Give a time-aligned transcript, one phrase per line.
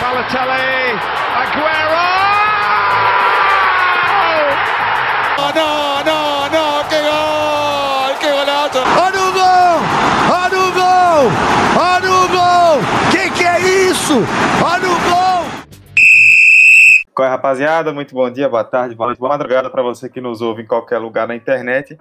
[0.00, 0.94] Balotelli,
[1.34, 2.04] Aguero!
[5.40, 5.70] Oh, no,
[6.04, 6.20] no,
[6.54, 8.78] no, que gol, que golazo.
[8.78, 9.76] Olha o gol,
[10.32, 11.30] olha o gol,
[11.82, 12.80] olha o gol.
[13.10, 14.14] Que que é isso?
[14.64, 15.64] Olha o gol.
[17.12, 17.92] Qual é, rapaziada?
[17.92, 20.66] Muito bom dia, boa tarde, boa noite, boa madrugada para você que nos ouve em
[20.66, 21.98] qualquer lugar na internet.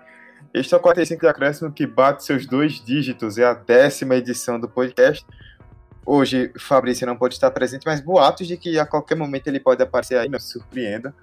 [0.54, 4.60] Este é o 45 de acréscimo que bate seus dois dígitos, é a décima edição
[4.60, 5.26] do podcast.
[6.10, 9.84] Hoje, Fabrício não pode estar presente, mas boatos de que a qualquer momento ele pode
[9.84, 11.14] aparecer aí, não se surpreenda.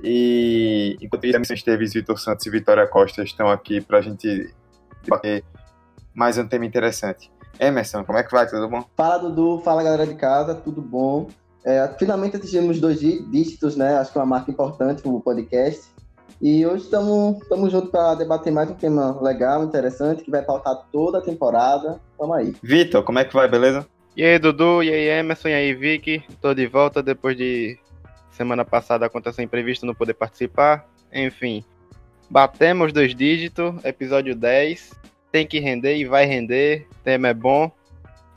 [0.00, 4.54] E enquanto isso, Emerson Esteves, Vitor Santos e Vitória Costa estão aqui para a gente
[5.02, 5.42] debater
[6.14, 7.28] mais um tema interessante.
[7.58, 8.46] Emerson, como é que vai?
[8.46, 8.84] Tudo bom?
[8.96, 9.60] Fala, Dudu.
[9.64, 10.54] Fala, galera de casa.
[10.54, 11.26] Tudo bom?
[11.64, 13.96] É, finalmente atingimos dois dígitos, né?
[13.96, 15.92] Acho que é uma marca importante para o podcast.
[16.40, 21.18] E hoje estamos juntos para debater mais um tema legal, interessante, que vai pautar toda
[21.18, 22.00] a temporada.
[22.16, 22.54] Tamo aí.
[22.62, 23.48] Vitor, como é que vai?
[23.48, 23.84] Beleza?
[24.16, 26.22] E aí, Dudu, e aí, Emerson, e aí, Vicky.
[26.40, 27.76] Tô de volta depois de
[28.30, 30.88] semana passada acontecer imprevisto não poder participar.
[31.12, 31.64] Enfim,
[32.30, 34.92] batemos dois dígitos, episódio 10.
[35.32, 36.86] Tem que render e vai render.
[36.92, 37.72] O tema é bom.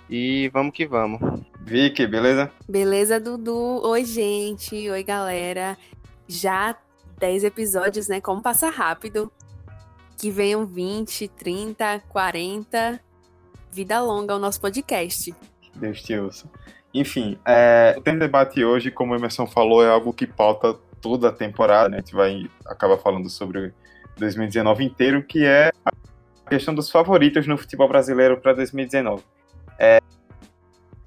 [0.10, 1.20] E vamos que vamos.
[1.62, 2.52] Vicky, beleza?
[2.68, 3.86] Beleza, Dudu.
[3.86, 4.90] Oi, gente.
[4.90, 5.78] Oi, galera.
[6.28, 6.76] Já
[7.20, 8.20] 10 episódios, né?
[8.20, 9.32] Como passa rápido.
[10.18, 13.00] Que venham 20, 30, 40.
[13.72, 15.36] Vida longa ao nosso podcast.
[15.78, 16.50] Deus te ouça.
[16.94, 20.74] Enfim, é, o tema de debate hoje, como o Emerson falou, é algo que pauta
[21.02, 21.98] toda a temporada, né?
[21.98, 23.74] A gente vai acabar falando sobre
[24.18, 29.24] 2019 inteiro, que é a questão dos favoritos no futebol brasileiro para 2019.
[29.78, 30.00] É,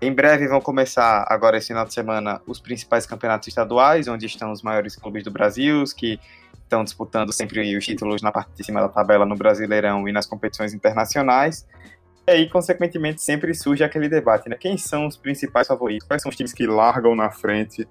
[0.01, 4.53] em breve vão começar, agora esse final de semana, os principais campeonatos estaduais, onde estão
[4.53, 6.19] os maiores clubes do Brasil, que
[6.63, 10.25] estão disputando sempre os títulos na parte de cima da tabela no Brasileirão e nas
[10.25, 11.67] competições internacionais.
[12.27, 14.57] E aí, consequentemente, sempre surge aquele debate, né?
[14.59, 16.07] Quem são os principais favoritos?
[16.07, 17.87] Quais são os times que largam na frente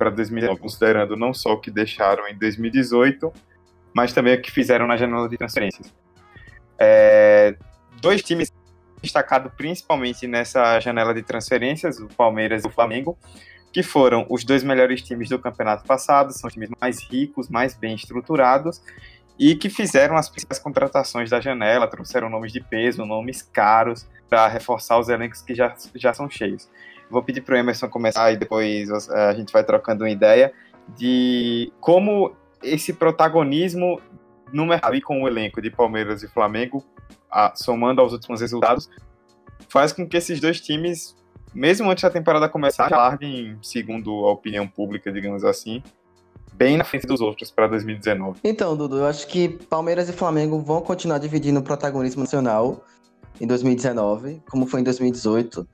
[0.00, 3.30] para 2019, considerando não só o que deixaram em 2018,
[3.92, 5.92] mas também o que fizeram na janela de transferências.
[6.78, 7.54] É,
[8.00, 8.50] dois times
[9.02, 13.18] destacados principalmente nessa janela de transferências, o Palmeiras e o Flamengo,
[13.70, 17.74] que foram os dois melhores times do campeonato passado, são os times mais ricos, mais
[17.74, 18.82] bem estruturados,
[19.40, 24.46] e que fizeram as principais contratações da janela, trouxeram nomes de peso, nomes caros, para
[24.46, 26.68] reforçar os elencos que já, já são cheios.
[27.10, 30.52] Vou pedir para o Emerson começar e depois a gente vai trocando uma ideia
[30.94, 33.98] de como esse protagonismo
[34.52, 36.84] no mercado e com o elenco de Palmeiras e Flamengo,
[37.30, 38.90] a, somando aos últimos resultados,
[39.70, 41.16] faz com que esses dois times,
[41.54, 45.82] mesmo antes da temporada começar, larguem, segundo a opinião pública, digamos assim,
[46.52, 48.40] bem na frente dos outros para 2019.
[48.44, 52.84] Então, Dudu, eu acho que Palmeiras e Flamengo vão continuar dividindo o protagonismo nacional
[53.40, 55.66] em 2019, como foi em 2018.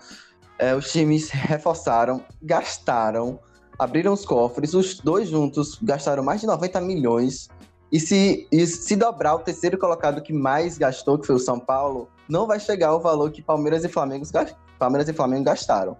[0.58, 3.38] É, os times reforçaram, gastaram,
[3.78, 7.48] abriram os cofres, os dois juntos gastaram mais de 90 milhões.
[7.90, 11.58] E se, e se dobrar o terceiro colocado que mais gastou, que foi o São
[11.58, 14.24] Paulo, não vai chegar ao valor que Palmeiras e Flamengo,
[14.78, 15.96] Palmeiras e Flamengo gastaram.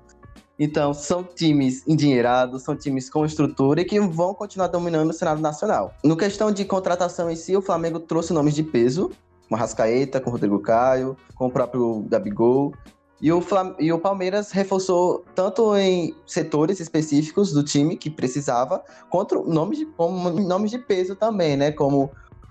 [0.58, 5.40] Então, são times endinheirados, são times com estrutura e que vão continuar dominando o cenário
[5.40, 5.92] nacional.
[6.02, 9.10] No questão de contratação em si, o Flamengo trouxe nomes de peso,
[9.48, 12.72] com a Rascaeta, com o Rodrigo Caio, com o próprio Gabigol.
[13.20, 18.82] E o, Flam e o Palmeiras reforçou tanto em setores específicos do time que precisava,
[19.08, 21.72] quanto nomes de, como nomes de peso também, né?
[21.72, 22.10] Como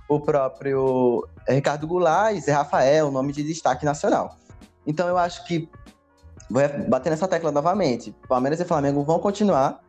[0.10, 4.38] o próprio Ricardo Goulart e Zé Rafael, nome de destaque nacional.
[4.88, 5.70] Então eu acho que
[6.50, 8.16] vou bater nessa tecla novamente.
[8.28, 9.80] Palmeiras e Flamengo vão continuar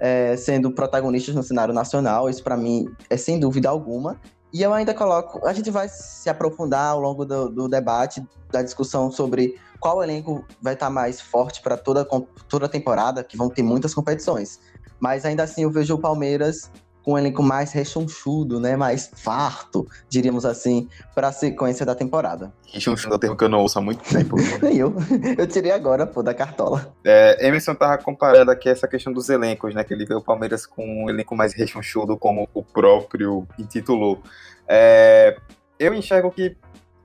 [0.00, 2.28] é, sendo protagonistas no cenário nacional.
[2.28, 4.20] Isso, para mim, é sem dúvida alguma.
[4.52, 5.46] E eu ainda coloco.
[5.46, 10.44] A gente vai se aprofundar ao longo do, do debate, da discussão sobre qual elenco
[10.60, 12.06] vai estar mais forte para toda,
[12.48, 14.58] toda a temporada, que vão ter muitas competições.
[14.98, 16.70] Mas ainda assim, eu vejo o Palmeiras
[17.04, 18.76] com um elenco mais rechonchudo, né?
[18.76, 22.52] Mais farto, diríamos assim, para a sequência da temporada.
[22.66, 24.36] Rechonchudo é um termo que eu não ouço há muito tempo.
[24.62, 24.94] Nem eu.
[25.36, 26.94] Eu tirei agora, pô, da cartola.
[27.04, 29.84] É, Emerson tava comparando aqui essa questão dos elencos, né?
[29.84, 34.22] Que ele vê o Palmeiras com um elenco mais rechonchudo, como o próprio intitulou.
[34.68, 35.36] É,
[35.78, 36.56] eu enxergo que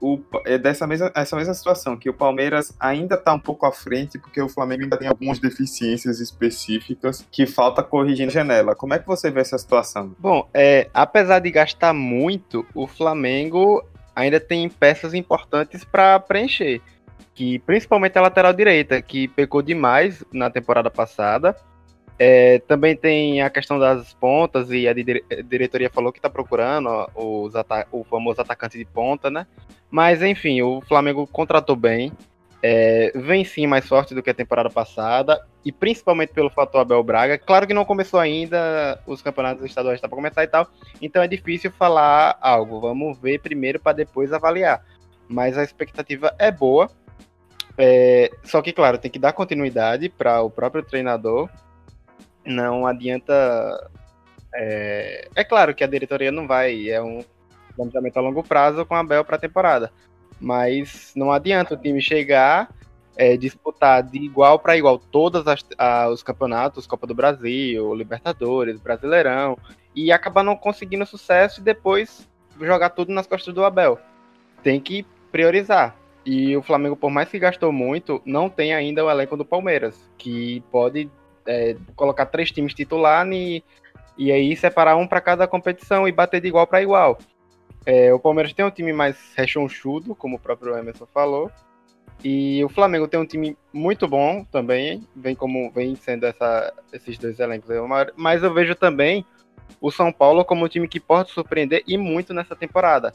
[0.03, 3.71] o, é dessa mesma, essa mesma situação, que o Palmeiras ainda está um pouco à
[3.71, 8.75] frente, porque o Flamengo ainda tem algumas deficiências específicas que falta corrigir na janela.
[8.75, 10.13] Como é que você vê essa situação?
[10.19, 13.81] Bom, é, apesar de gastar muito, o Flamengo
[14.13, 16.81] ainda tem peças importantes para preencher.
[17.33, 21.55] Que principalmente a lateral direita, que pecou demais na temporada passada.
[22.25, 27.53] É, também tem a questão das pontas, e a diretoria falou que está procurando os
[27.91, 29.45] o famoso atacante de ponta, né?
[29.91, 32.13] Mas enfim, o Flamengo contratou bem.
[32.65, 37.03] é, vem sim mais forte do que a temporada passada, e principalmente pelo fator Abel
[37.03, 37.37] Braga.
[37.37, 40.65] Claro que não começou ainda, os campeonatos estaduais estão para começar e tal,
[41.01, 42.79] então é difícil falar algo.
[42.79, 44.81] Vamos ver primeiro para depois avaliar.
[45.27, 46.89] Mas a expectativa é boa.
[47.77, 51.49] É, só que, claro, tem que dar continuidade para o próprio treinador.
[52.45, 53.91] Não adianta.
[54.53, 57.23] É, é, claro que a diretoria não vai, é um
[57.75, 59.91] planejamento a longo prazo com a Abel para a temporada.
[60.39, 62.69] Mas não adianta o time chegar,
[63.15, 65.43] é, disputar de igual para igual todos
[66.11, 69.57] os campeonatos, Copa do Brasil, Libertadores, Brasileirão,
[69.95, 72.27] e acabar não conseguindo sucesso e depois
[72.59, 73.99] jogar tudo nas costas do Abel.
[74.61, 75.95] Tem que priorizar.
[76.25, 80.09] E o Flamengo, por mais que gastou muito, não tem ainda o elenco do Palmeiras,
[80.17, 81.09] que pode
[81.45, 83.63] é, colocar três times titular e,
[84.17, 87.17] e aí separar um para cada competição e bater de igual para igual.
[87.85, 91.51] É, o Palmeiras tem um time mais rechonchudo, como o próprio Emerson falou.
[92.23, 97.17] E o Flamengo tem um time muito bom também, vem como vem sendo essa, esses
[97.17, 97.69] dois elencos.
[98.15, 99.25] Mas eu vejo também
[99.81, 103.13] o São Paulo como um time que pode surpreender e muito nessa temporada.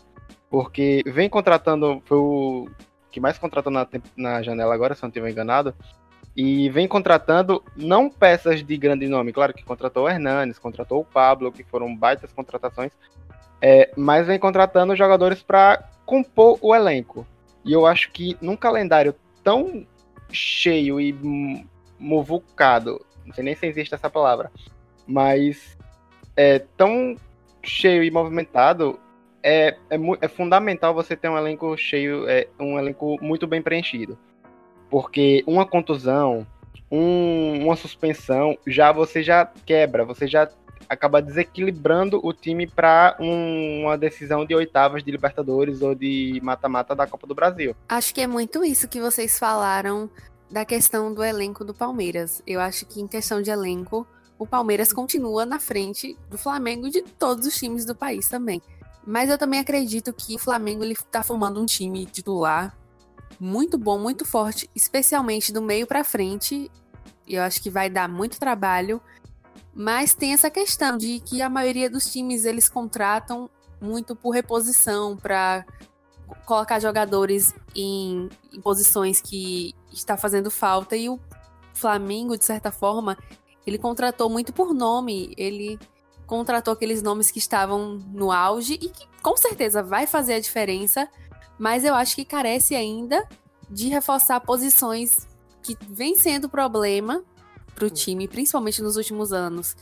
[0.50, 2.68] Porque vem contratando, foi o
[3.10, 3.86] que mais contratou na,
[4.16, 5.74] na janela agora, se não estiver enganado.
[6.40, 11.04] E vem contratando não peças de grande nome, claro que contratou o Hernanes, contratou o
[11.04, 12.92] Pablo, que foram baitas contratações,
[13.60, 17.26] é, mas vem contratando jogadores para compor o elenco.
[17.64, 19.84] E eu acho que num calendário tão
[20.30, 21.12] cheio e
[21.98, 24.52] movucado, não sei nem se existe essa palavra,
[25.08, 25.76] mas
[26.36, 27.16] é tão
[27.64, 28.96] cheio e movimentado,
[29.42, 34.16] é, é, é fundamental você ter um elenco cheio, é, um elenco muito bem preenchido.
[34.90, 36.46] Porque uma contusão,
[36.90, 40.48] um, uma suspensão, já você já quebra, você já
[40.88, 46.94] acaba desequilibrando o time para um, uma decisão de oitavas de Libertadores ou de mata-mata
[46.94, 47.76] da Copa do Brasil.
[47.88, 50.08] Acho que é muito isso que vocês falaram
[50.50, 52.42] da questão do elenco do Palmeiras.
[52.46, 54.06] Eu acho que em questão de elenco,
[54.38, 58.62] o Palmeiras continua na frente do Flamengo e de todos os times do país também.
[59.06, 62.74] Mas eu também acredito que o Flamengo ele tá formando um time titular
[63.38, 66.70] muito bom, muito forte, especialmente do meio para frente.
[67.26, 69.00] Eu acho que vai dar muito trabalho.
[69.74, 73.48] Mas tem essa questão de que a maioria dos times eles contratam
[73.80, 75.64] muito por reposição para
[76.44, 80.96] colocar jogadores em, em, posições que está fazendo falta.
[80.96, 81.20] E o
[81.74, 83.16] Flamengo de certa forma
[83.66, 85.32] ele contratou muito por nome.
[85.36, 85.78] Ele
[86.26, 91.08] contratou aqueles nomes que estavam no auge e que com certeza vai fazer a diferença
[91.58, 93.26] mas eu acho que carece ainda
[93.68, 95.26] de reforçar posições
[95.62, 97.22] que vem sendo problema
[97.74, 99.76] para o time, principalmente nos últimos anos.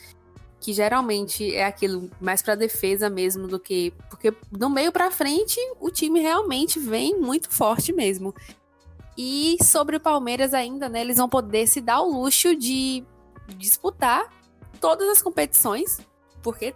[0.59, 3.93] Que geralmente é aquilo mais para defesa mesmo do que.
[4.11, 8.35] Porque do meio para frente o time realmente vem muito forte mesmo.
[9.17, 11.03] E sobre o Palmeiras ainda, né?
[11.03, 13.05] Eles vão poder se dar o luxo de
[13.57, 14.29] disputar
[14.81, 16.01] todas as competições.
[16.43, 16.75] Porque,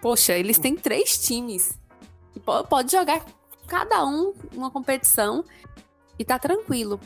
[0.00, 1.78] poxa, eles têm três times.
[2.36, 3.24] E pode jogar
[3.66, 5.44] cada um uma competição
[6.18, 7.00] e tá tranquilo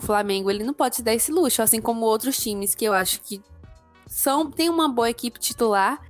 [0.00, 3.20] Flamengo ele não pode se dar esse luxo, assim como outros times que eu acho
[3.20, 3.42] que
[4.06, 6.00] são tem uma boa equipe titular,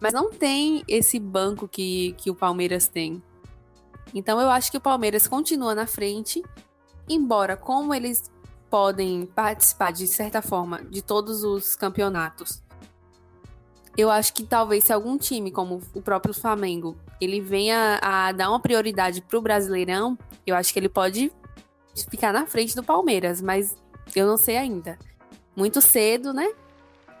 [0.00, 3.22] mas não tem esse banco que, que o Palmeiras tem.
[4.14, 6.42] Então eu acho que o Palmeiras continua na frente,
[7.06, 8.30] embora como eles
[8.70, 12.62] podem participar de certa forma de todos os campeonatos.
[13.96, 18.50] Eu acho que talvez se algum time, como o próprio Flamengo, ele venha a dar
[18.50, 21.32] uma prioridade para o Brasileirão, eu acho que ele pode
[22.10, 23.76] ficar na frente do Palmeiras, mas
[24.14, 24.98] eu não sei ainda.
[25.54, 26.52] Muito cedo, né?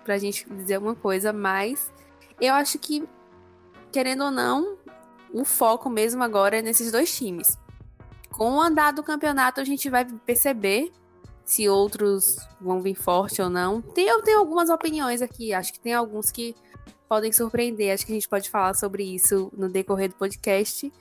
[0.04, 1.92] Pra gente dizer alguma coisa, mas
[2.40, 3.06] eu acho que,
[3.92, 4.76] querendo ou não,
[5.32, 7.56] o foco mesmo agora é nesses dois times.
[8.30, 10.92] Com o andar do campeonato, a gente vai perceber
[11.44, 13.82] se outros vão vir forte ou não.
[13.82, 16.54] Tem, eu tenho algumas opiniões aqui, acho que tem alguns que
[17.08, 17.92] podem surpreender.
[17.92, 20.92] Acho que a gente pode falar sobre isso no decorrer do podcast.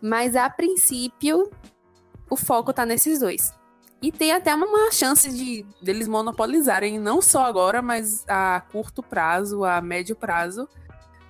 [0.00, 1.50] Mas a princípio,
[2.30, 3.52] o foco tá nesses dois.
[4.02, 9.64] E tem até uma chance de deles monopolizarem, não só agora, mas a curto prazo,
[9.64, 10.68] a médio prazo,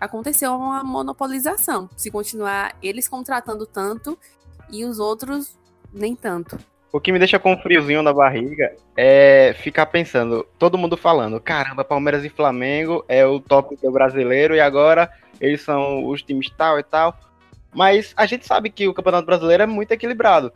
[0.00, 1.88] aconteceu uma monopolização.
[1.96, 4.18] Se continuar eles contratando tanto
[4.68, 5.56] e os outros
[5.92, 6.58] nem tanto.
[6.93, 11.40] O que me deixa com um friozinho na barriga é ficar pensando, todo mundo falando,
[11.40, 16.49] caramba, Palmeiras e Flamengo é o top do brasileiro e agora eles são os times
[16.50, 17.19] tal e tal.
[17.75, 20.50] Mas a gente sabe que o Campeonato Brasileiro é muito equilibrado.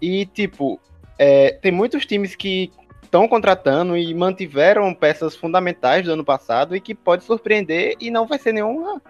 [0.00, 0.80] E, tipo,
[1.18, 2.70] é, tem muitos times que
[3.02, 8.26] estão contratando e mantiveram peças fundamentais do ano passado e que pode surpreender e não
[8.26, 9.02] vai ser nenhuma.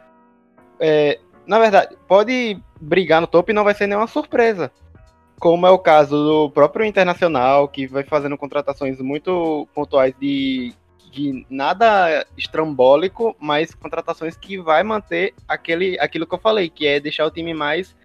[0.81, 4.73] É, na verdade, pode brigar no topo e não vai ser nenhuma surpresa.
[5.41, 10.75] Como é o caso do próprio Internacional, que vai fazendo contratações muito pontuais de,
[11.11, 17.01] de nada estrambólico, mas contratações que vai manter aquele, aquilo que eu falei, que é
[17.01, 17.97] deixar o time mais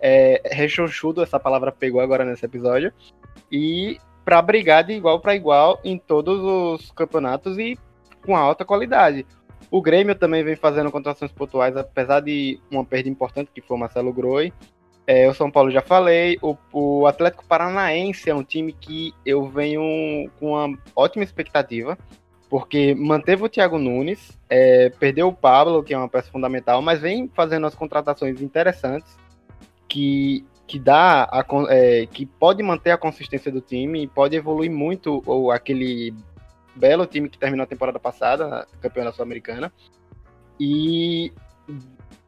[0.00, 2.92] é, rechonchudo, essa palavra pegou agora nesse episódio,
[3.50, 7.78] e para brigar de igual para igual em todos os campeonatos e
[8.26, 9.24] com alta qualidade.
[9.70, 13.80] O Grêmio também vem fazendo contratações pontuais, apesar de uma perda importante, que foi o
[13.80, 14.52] Marcelo Groi.
[15.06, 16.38] É, o São Paulo já falei.
[16.40, 21.98] O, o, Atlético Paranaense é um time que eu venho com uma ótima expectativa,
[22.48, 27.00] porque manteve o Thiago Nunes, é, perdeu o Pablo, que é uma peça fundamental, mas
[27.00, 29.16] vem fazendo as contratações interessantes
[29.88, 34.70] que, que dá a, é, que pode manter a consistência do time e pode evoluir
[34.70, 36.14] muito ou aquele
[36.74, 39.72] belo time que terminou a temporada passada, campeão da Sul-Americana.
[40.58, 41.32] E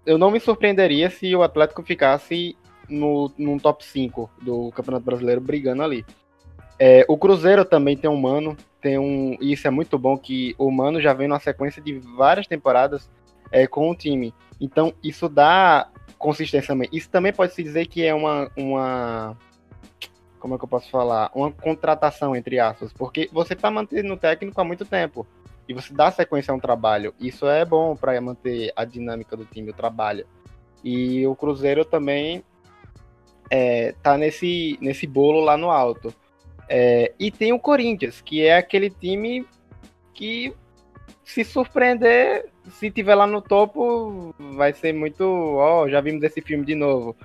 [0.04, 2.56] eu não me surpreenderia se o Atlético ficasse
[2.88, 6.04] no, no top 5 do Campeonato Brasileiro brigando ali.
[6.78, 9.36] É, o Cruzeiro também tem um Mano, tem um.
[9.40, 13.08] E isso é muito bom que o Mano já vem numa sequência de várias temporadas
[13.50, 14.34] é, com o time.
[14.60, 15.88] Então isso dá
[16.18, 16.88] consistência também.
[16.92, 19.36] Isso também pode se dizer que é uma, uma.
[20.40, 21.30] Como é que eu posso falar?
[21.34, 22.92] Uma contratação, entre aspas.
[22.92, 25.26] Porque você está mantendo o técnico há muito tempo.
[25.66, 27.14] E você dá sequência a um trabalho.
[27.18, 30.26] Isso é bom para manter a dinâmica do time, o trabalho.
[30.82, 32.44] E o Cruzeiro também
[33.50, 36.14] é, tá nesse, nesse bolo lá no alto.
[36.68, 39.46] É, e tem o Corinthians, que é aquele time
[40.12, 40.54] que
[41.24, 45.24] se surpreender, se tiver lá no topo, vai ser muito.
[45.24, 47.16] Ó, oh, já vimos esse filme de novo.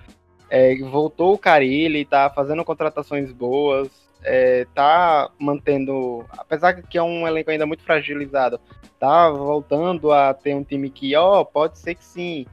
[0.50, 3.90] É, voltou o Carilli, tá fazendo contratações boas,
[4.24, 6.26] é, tá mantendo.
[6.38, 8.60] Apesar que é um elenco ainda muito fragilizado,
[9.00, 12.46] tá voltando a ter um time que, ó, oh, pode ser que sim.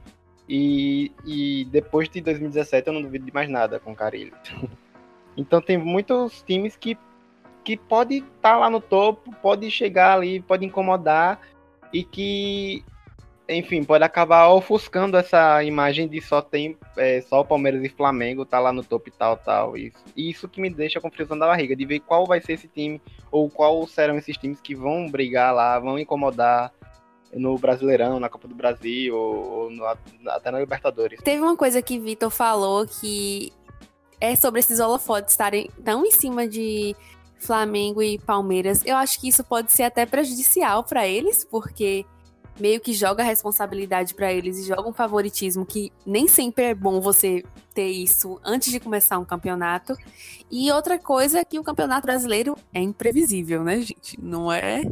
[0.47, 4.33] E, e depois de 2017 eu não duvido de mais nada com o Carilho.
[5.35, 6.97] então tem muitos times que,
[7.63, 11.41] que pode estar tá lá no topo, pode chegar ali, pode incomodar
[11.91, 12.83] e que,
[13.49, 18.45] enfim, pode acabar ofuscando essa imagem de só tem é, só o Palmeiras e Flamengo
[18.45, 19.75] tá lá no topo e tal, tal.
[19.75, 22.53] Isso, e isso que me deixa com frisão da barriga, de ver qual vai ser
[22.53, 26.71] esse time ou qual serão esses times que vão brigar lá, vão incomodar
[27.33, 29.85] no Brasileirão, na Copa do Brasil, ou, no,
[30.27, 31.21] até na Libertadores.
[31.21, 33.51] Teve uma coisa que Vitor falou que
[34.19, 36.95] é sobre esses holofotes estarem tão em cima de
[37.39, 38.81] Flamengo e Palmeiras.
[38.85, 42.05] Eu acho que isso pode ser até prejudicial para eles, porque
[42.59, 46.73] meio que joga a responsabilidade para eles e joga um favoritismo que nem sempre é
[46.73, 47.43] bom você
[47.73, 49.95] ter isso antes de começar um campeonato.
[50.49, 54.19] E outra coisa é que o campeonato brasileiro é imprevisível, né, gente?
[54.19, 54.83] Não é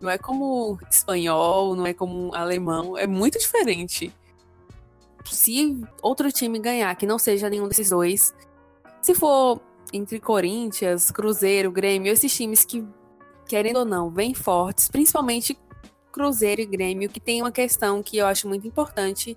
[0.00, 4.12] não é como espanhol, não é como alemão, é muito diferente.
[5.24, 8.32] Se outro time ganhar, que não seja nenhum desses dois,
[9.02, 9.60] se for
[9.92, 12.86] entre Corinthians, Cruzeiro, Grêmio, esses times que,
[13.46, 15.58] querendo ou não, vêm fortes, principalmente
[16.12, 19.36] Cruzeiro e Grêmio, que tem uma questão que eu acho muito importante,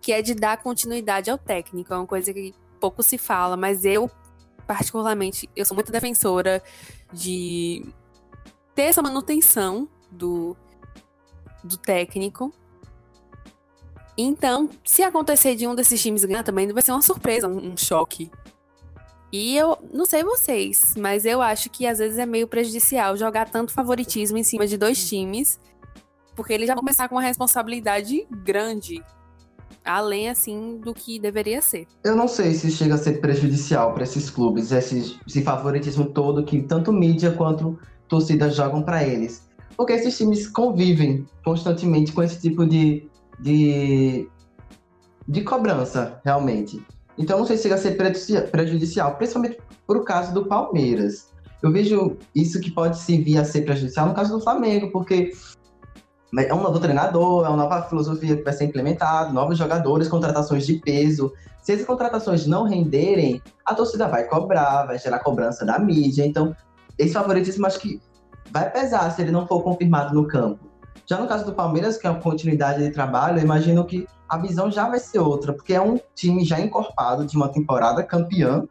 [0.00, 1.92] que é de dar continuidade ao técnico.
[1.92, 4.10] É uma coisa que pouco se fala, mas eu,
[4.66, 6.62] particularmente, eu sou muito defensora
[7.12, 7.84] de
[8.74, 10.56] ter essa manutenção do,
[11.62, 12.52] do técnico.
[14.16, 17.76] Então, se acontecer de um desses times ganhar também, vai ser uma surpresa, um, um
[17.76, 18.30] choque.
[19.32, 23.48] E eu não sei vocês, mas eu acho que às vezes é meio prejudicial jogar
[23.48, 25.60] tanto favoritismo em cima de dois times,
[26.34, 29.02] porque eles já vão começar com uma responsabilidade grande,
[29.84, 31.86] além assim do que deveria ser.
[32.02, 36.44] Eu não sei se chega a ser prejudicial para esses clubes, esse, esse favoritismo todo
[36.44, 39.48] que tanto mídia quanto torcida jogam para eles
[39.80, 43.08] porque esses times convivem constantemente com esse tipo de,
[43.38, 44.28] de,
[45.26, 46.84] de cobrança, realmente.
[47.16, 47.96] Então, não sei se chega a ser
[48.50, 51.32] prejudicial, principalmente por o caso do Palmeiras.
[51.62, 55.32] Eu vejo isso que pode se vir a ser prejudicial no caso do Flamengo, porque
[56.36, 60.66] é um novo treinador, é uma nova filosofia que vai ser implementada, novos jogadores, contratações
[60.66, 61.32] de peso.
[61.62, 66.26] Se essas contratações não renderem, a torcida vai cobrar, vai gerar cobrança da mídia.
[66.26, 66.54] Então,
[66.98, 67.98] esse favoritismo acho que
[68.50, 70.70] vai pesar se ele não for confirmado no campo.
[71.06, 74.38] Já no caso do Palmeiras, que é uma continuidade de trabalho, eu imagino que a
[74.38, 78.64] visão já vai ser outra, porque é um time já encorpado de uma temporada campeã,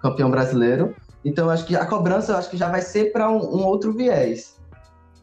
[0.00, 0.94] campeão brasileiro.
[1.24, 4.60] Então, acho que a cobrança acho que já vai ser para um, um, outro viés.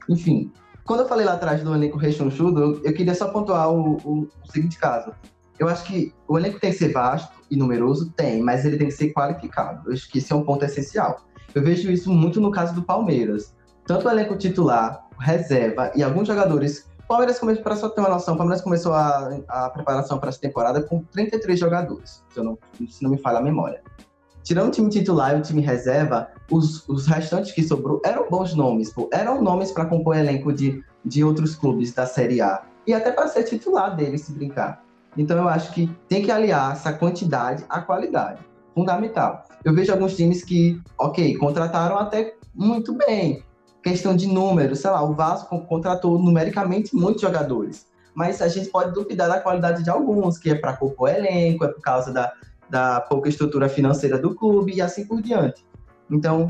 [0.07, 0.51] Enfim,
[0.85, 4.21] quando eu falei lá atrás do elenco rechonchudo, eu, eu queria só pontuar o, o,
[4.21, 5.11] o seguinte caso.
[5.59, 8.87] Eu acho que o elenco tem que ser vasto e numeroso, tem, mas ele tem
[8.87, 9.89] que ser qualificado.
[9.89, 11.21] Eu acho que esse é um ponto essencial.
[11.53, 13.53] Eu vejo isso muito no caso do Palmeiras
[13.85, 16.89] tanto o elenco titular, reserva e alguns jogadores.
[17.03, 20.29] O Palmeiras começou, para só ter uma noção, o Palmeiras começou a, a preparação para
[20.29, 23.81] essa temporada com 33 jogadores, se, não, se não me falha a memória.
[24.41, 28.55] tirando o time titular e o time reserva, os, os restantes que sobrou eram bons
[28.55, 29.09] nomes, pô.
[29.11, 32.63] Eram nomes para compor elenco de, de outros clubes da Série A.
[32.85, 34.83] E até para ser titular deles, se brincar.
[35.17, 38.41] Então eu acho que tem que aliar essa quantidade à qualidade.
[38.73, 39.43] Fundamental.
[39.63, 43.43] Eu vejo alguns times que, ok, contrataram até muito bem.
[43.83, 47.85] Questão de números, sei lá, o Vasco contratou numericamente muitos jogadores.
[48.15, 51.67] Mas a gente pode duvidar da qualidade de alguns, que é para compor elenco, é
[51.67, 52.31] por causa da,
[52.69, 55.65] da pouca estrutura financeira do clube e assim por diante.
[56.09, 56.47] Então,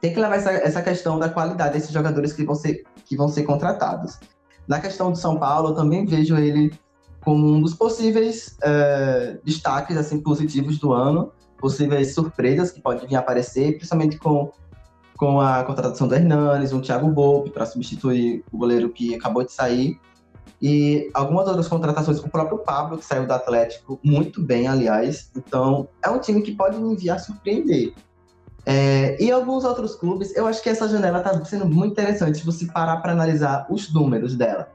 [0.00, 3.28] tem que levar essa, essa questão da qualidade desses jogadores que vão ser, que vão
[3.28, 4.18] ser contratados.
[4.66, 6.72] Na questão do São Paulo, eu também vejo ele
[7.20, 13.16] como um dos possíveis é, destaques assim positivos do ano, possíveis surpresas que podem vir
[13.16, 14.52] aparecer, principalmente com,
[15.16, 19.52] com a contratação do Hernanes, um Thiago Volpe para substituir o goleiro que acabou de
[19.52, 19.98] sair,
[20.60, 25.30] e algumas outras contratações, o próprio Pablo, que saiu do Atlético, muito bem, aliás.
[25.36, 27.92] Então, é um time que pode me enviar surpreender.
[28.64, 32.44] É, e alguns outros clubes, eu acho que essa janela está sendo muito interessante se
[32.44, 34.68] você parar para analisar os números dela.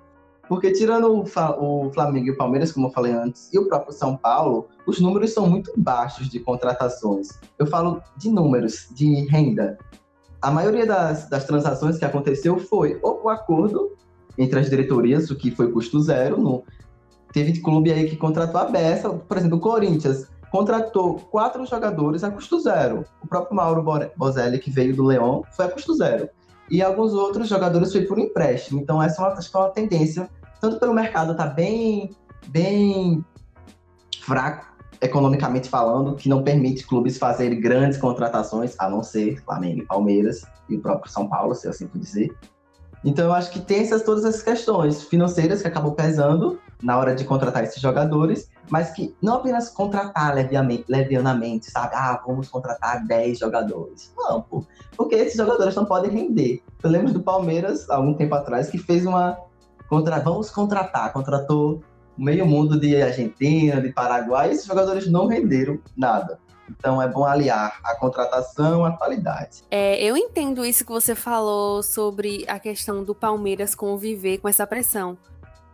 [0.48, 3.94] Porque tirando o, o, Flamengo e o Palmeiras, como eu falei antes, e o próprio
[3.94, 7.30] São Paulo, os números são muito baixos de contratações.
[7.58, 9.78] Eu falo de números, de renda.
[10.42, 13.92] A maioria das, das transações que aconteceu foi ou o acordo
[14.38, 16.38] entre as diretorias, o que foi custo zero.
[16.38, 16.64] No...
[17.32, 22.32] Teve clube aí que contratou a beça, por exemplo, o Corinthians contratou quatro jogadores a
[22.32, 23.06] custo zero.
[23.24, 23.86] O próprio Mauro
[24.18, 26.30] Bozelli, que veio do Leão, foi a custo zero.
[26.70, 28.82] E alguns outros jogadores foi por empréstimo.
[28.82, 30.30] Então, essa é uma, acho que é uma tendência,
[30.60, 32.12] tanto pelo mercado tá bem,
[32.48, 33.24] bem
[34.22, 34.71] fraco,
[35.02, 40.46] economicamente falando, que não permite clubes fazerem grandes contratações, a não ser Flamengo e Palmeiras,
[40.70, 42.32] e o próprio São Paulo, se eu assim por dizer.
[43.04, 47.16] Então eu acho que tem essas, todas essas questões financeiras que acabam pesando na hora
[47.16, 51.96] de contratar esses jogadores, mas que não apenas contratar levianamente, sabe?
[51.96, 54.14] Ah, vamos contratar 10 jogadores.
[54.16, 54.64] Não, pô,
[54.96, 56.62] porque esses jogadores não podem render.
[56.84, 59.38] Eu lembro do Palmeiras, há algum tempo atrás, que fez uma.
[59.90, 60.20] Contra...
[60.20, 61.82] Vamos contratar, contratou
[62.18, 66.40] meio mundo de Argentina, de Paraguai, esses jogadores não renderam nada.
[66.70, 69.64] Então é bom aliar a contratação à qualidade.
[69.70, 74.66] É, eu entendo isso que você falou sobre a questão do Palmeiras conviver com essa
[74.66, 75.18] pressão.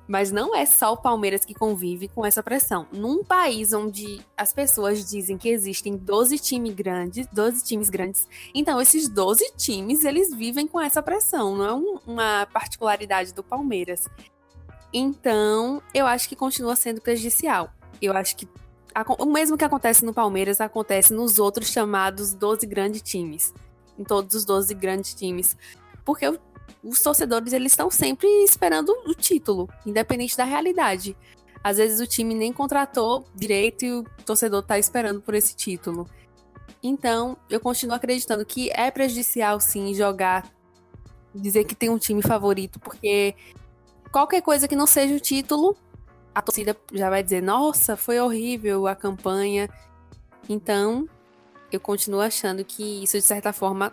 [0.07, 2.87] Mas não é só o Palmeiras que convive com essa pressão.
[2.93, 8.79] Num país onde as pessoas dizem que existem 12 times grandes, 12 times grandes, então
[8.79, 14.07] esses 12 times, eles vivem com essa pressão, não é um, uma particularidade do Palmeiras.
[14.99, 17.71] Então, eu acho que continua sendo prejudicial.
[18.01, 18.47] Eu acho que
[19.19, 23.53] o mesmo que acontece no Palmeiras acontece nos outros chamados 12 grandes times.
[23.95, 25.55] Em todos os 12 grandes times.
[26.03, 26.25] Porque
[26.83, 31.15] os torcedores eles estão sempre esperando o título, independente da realidade.
[31.63, 36.09] Às vezes o time nem contratou direito e o torcedor está esperando por esse título.
[36.81, 40.51] Então, eu continuo acreditando que é prejudicial sim jogar,
[41.35, 43.35] dizer que tem um time favorito, porque
[44.11, 45.75] qualquer coisa que não seja o título
[46.37, 49.67] a torcida já vai dizer: nossa, foi horrível a campanha.
[50.47, 51.09] Então,
[51.71, 53.91] eu continuo achando que isso, de certa forma,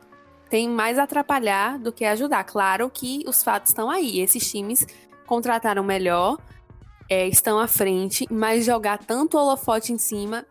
[0.51, 2.45] tem mais atrapalhar do que ajudar.
[2.45, 4.21] Claro que os fatos estão aí.
[4.21, 4.87] Esses times
[5.27, 6.37] contrataram melhor,
[7.09, 10.45] é, estão à frente, mas jogar tanto holofote em cima,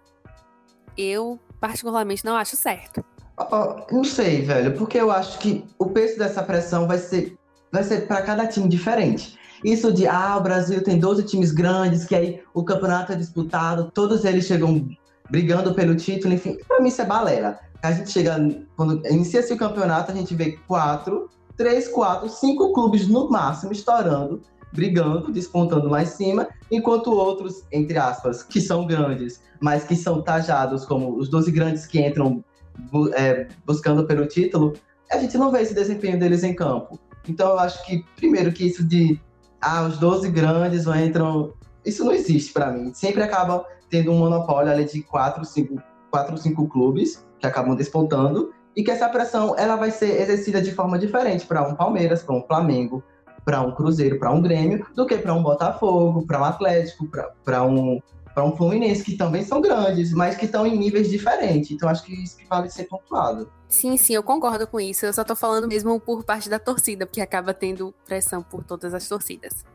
[0.97, 3.05] eu particularmente não acho certo.
[3.37, 7.37] Oh, não sei, velho, porque eu acho que o peso dessa pressão vai ser,
[7.73, 9.35] vai ser para cada time diferente.
[9.65, 13.89] Isso de, ah, o Brasil tem 12 times grandes, que aí o campeonato é disputado,
[13.91, 14.87] todos eles chegam
[15.31, 17.59] brigando pelo título, enfim, pra mim isso é balela.
[17.81, 18.37] A gente chega,
[18.77, 24.41] quando inicia-se o campeonato, a gente vê quatro, três, quatro, cinco clubes no máximo estourando,
[24.71, 30.21] brigando, despontando lá em cima, enquanto outros, entre aspas, que são grandes, mas que são
[30.21, 32.43] tajados como os 12 grandes que entram
[33.15, 34.73] é, buscando pelo título,
[35.11, 36.99] a gente não vê esse desempenho deles em campo.
[37.27, 39.19] Então eu acho que, primeiro, que isso de
[39.61, 41.53] ah, os 12 grandes entram.
[41.85, 42.93] Isso não existe para mim.
[42.93, 48.53] Sempre acaba tendo um monopólio ali de quatro, cinco, quatro, cinco clubes que acabam despontando
[48.75, 52.35] e que essa pressão ela vai ser exercida de forma diferente para um Palmeiras, para
[52.35, 53.03] um Flamengo,
[53.45, 57.07] para um Cruzeiro, para um Grêmio, do que para um Botafogo, para um Atlético,
[57.43, 57.99] para um
[58.33, 61.71] para um Fluminense, que também são grandes, mas que estão em níveis diferentes.
[61.71, 63.51] Então acho que isso que vale ser pontuado.
[63.69, 65.05] Sim, sim, eu concordo com isso.
[65.05, 68.93] Eu só tô falando mesmo por parte da torcida, porque acaba tendo pressão por todas
[68.93, 69.65] as torcidas.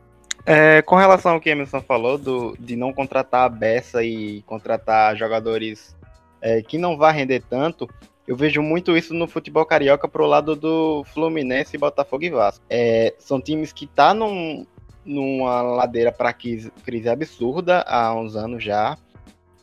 [0.45, 5.15] É, com relação ao que Emerson falou, do, de não contratar a beça e contratar
[5.15, 5.95] jogadores
[6.41, 7.87] é, que não vai render tanto,
[8.27, 12.63] eu vejo muito isso no futebol carioca pro lado do Fluminense, Botafogo e Vasco.
[12.69, 14.65] É, são times que tá num,
[15.09, 18.97] numa ladeira para crise, crise absurda há uns anos já.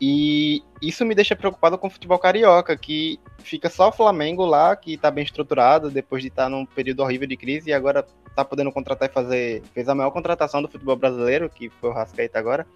[0.00, 4.76] E isso me deixa preocupado com o futebol carioca, que fica só o Flamengo lá,
[4.76, 8.06] que tá bem estruturado, depois de estar tá num período horrível de crise, e agora
[8.34, 9.62] tá podendo contratar e fazer.
[9.72, 12.66] Fez a maior contratação do futebol brasileiro, que foi o Rascaeta agora.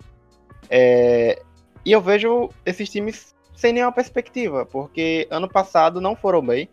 [0.71, 1.43] É,
[1.85, 6.69] e eu vejo esses times sem nenhuma perspectiva, porque ano passado não foram bem.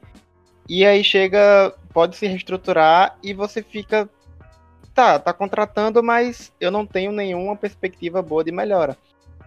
[0.69, 4.09] E aí chega, pode se reestruturar e você fica.
[4.97, 8.97] Tá, tá contratando, mas eu não tenho nenhuma perspectiva boa de melhora.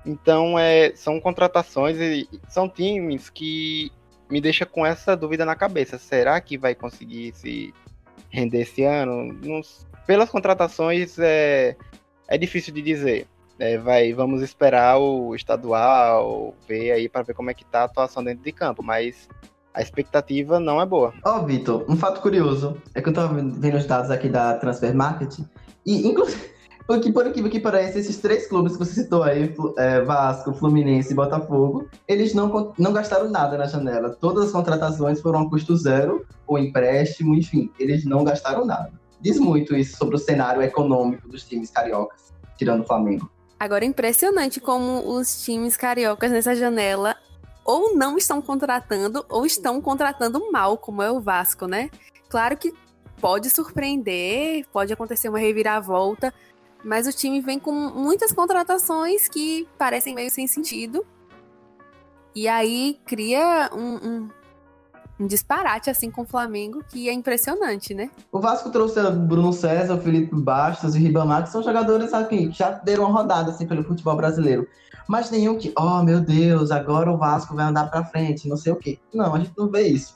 [0.07, 3.91] Então, é, são contratações e são times que
[4.31, 5.99] me deixa com essa dúvida na cabeça.
[5.99, 7.75] Será que vai conseguir se
[8.29, 9.33] render esse ano?
[9.43, 9.61] Não,
[10.07, 11.77] pelas contratações é,
[12.29, 13.27] é difícil de dizer.
[13.59, 17.85] É, vai, vamos esperar o estadual, ver aí para ver como é que tá a
[17.87, 19.29] atuação dentro de campo, mas
[19.75, 21.13] a expectativa não é boa.
[21.25, 24.55] Ó, oh, Vitor, um fato curioso é que eu tava vendo os dados aqui da
[24.55, 25.39] Transfer Market
[25.87, 26.51] e, inclusive,
[26.87, 31.13] porque por aqui que parece, esses três clubes que você citou aí, é, Vasco, Fluminense
[31.13, 34.11] e Botafogo, eles não, não gastaram nada na janela.
[34.21, 38.93] Todas as contratações foram a custo zero, ou empréstimo, enfim, eles não gastaram nada.
[39.21, 43.31] Diz muito isso sobre o cenário econômico dos times cariocas, tirando o Flamengo.
[43.59, 47.15] Agora, impressionante como os times cariocas nessa janela
[47.65, 51.91] ou não estão contratando ou estão contratando mal, como é o Vasco, né?
[52.29, 52.73] Claro que
[53.21, 56.33] pode surpreender, pode acontecer uma reviravolta,
[56.83, 61.05] mas o time vem com muitas contratações que parecem meio sem sentido.
[62.35, 64.29] E aí cria um, um,
[65.21, 68.11] um disparate assim com o Flamengo que é impressionante, né?
[68.33, 72.71] O Vasco trouxe Bruno César, Felipe Bastos e Ribamar, que são jogadores aqui, que já
[72.71, 74.67] deram uma rodada assim, pelo futebol brasileiro.
[75.11, 78.73] Mas nenhum que, oh meu Deus, agora o Vasco vai andar pra frente, não sei
[78.73, 78.97] o quê.
[79.13, 80.15] Não, a gente não vê isso.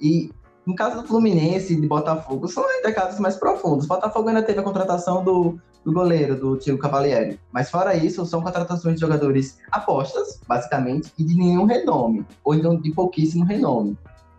[0.00, 0.30] E
[0.64, 3.84] no caso do Fluminense e de Botafogo, são ainda casos mais profundos.
[3.84, 7.40] Botafogo ainda teve a contratação do do goleiro, do Tio Cavalieri.
[7.50, 12.80] Mas fora isso, são contratações de jogadores apostas, basicamente, e de nenhum renome, ou então
[12.80, 13.98] de pouquíssimo renome.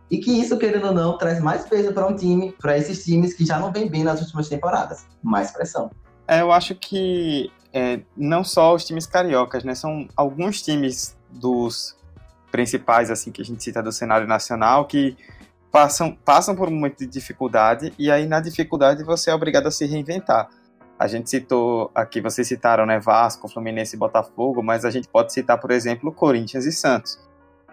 [0.10, 3.34] E que isso, querendo ou não, traz mais peso para um time, para esses times
[3.34, 5.06] que já não vem bem nas últimas temporadas.
[5.22, 5.92] Mais pressão.
[6.26, 9.74] É, eu acho que é, não só os times cariocas, né?
[9.74, 11.98] São alguns times dos
[12.52, 15.18] principais, assim, que a gente cita do cenário nacional, que
[15.72, 19.72] passam, passam por um momento de dificuldade, e aí na dificuldade você é obrigado a
[19.72, 20.48] se reinventar.
[21.00, 25.34] A gente citou aqui, vocês citaram né, Vasco, Fluminense e Botafogo, mas a gente pode
[25.34, 27.20] citar, por exemplo, Corinthians e Santos.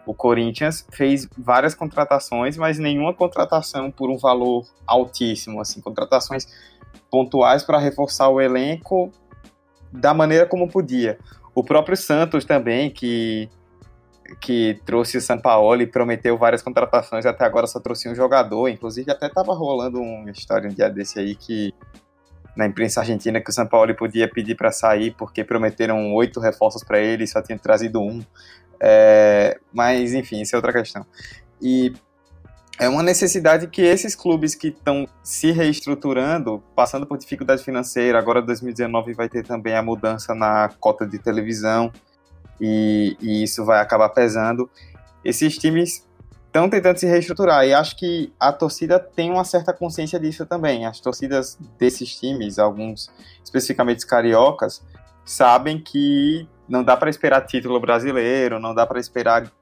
[0.07, 6.49] O Corinthians fez várias contratações, mas nenhuma contratação por um valor altíssimo, assim, contratações
[7.11, 9.13] pontuais para reforçar o elenco
[9.93, 11.19] da maneira como podia.
[11.55, 13.49] O próprio Santos também, que
[14.41, 15.21] que trouxe o
[15.81, 20.31] e prometeu várias contratações, até agora só trouxe um jogador, inclusive até estava rolando uma
[20.31, 21.75] história um dia desse aí que
[22.57, 26.85] na imprensa argentina que o São Paulo podia pedir para sair porque prometeram oito reforços
[26.85, 28.23] para ele e só tinha trazido um.
[28.81, 31.05] É, mas, enfim, isso é outra questão.
[31.61, 31.93] E
[32.81, 38.41] é uma necessidade que esses clubes que estão se reestruturando, passando por dificuldade financeira, agora
[38.41, 41.93] 2019 vai ter também a mudança na cota de televisão
[42.59, 44.71] e, e isso vai acabar pesando.
[45.23, 46.09] Esses times
[46.47, 50.87] estão tentando se reestruturar e acho que a torcida tem uma certa consciência disso também.
[50.87, 53.11] As torcidas desses times, alguns
[53.45, 54.83] especificamente os cariocas,
[55.23, 59.53] sabem que não dá para esperar título brasileiro, não dá para esperar,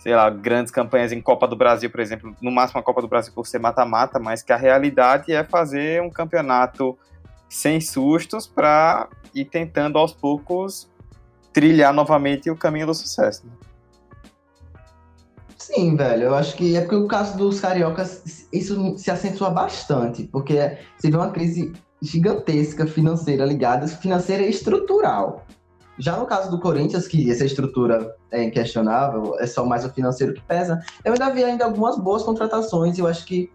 [0.00, 3.08] sei lá, grandes campanhas em Copa do Brasil, por exemplo, no máximo a Copa do
[3.08, 6.98] Brasil por ser mata-mata, mas que a realidade é fazer um campeonato
[7.48, 10.90] sem sustos para ir tentando aos poucos
[11.52, 13.46] trilhar novamente o caminho do sucesso.
[13.46, 13.52] Né?
[15.58, 16.24] Sim, velho.
[16.24, 21.10] Eu acho que é porque o caso dos cariocas, isso se acentua bastante, porque você
[21.10, 25.44] vê uma crise gigantesca financeira ligada, financeira e estrutural.
[26.00, 30.32] Já no caso do Corinthians, que essa estrutura é inquestionável, é só mais o financeiro
[30.32, 33.52] que pesa, eu ainda vi ainda algumas boas contratações e eu acho que,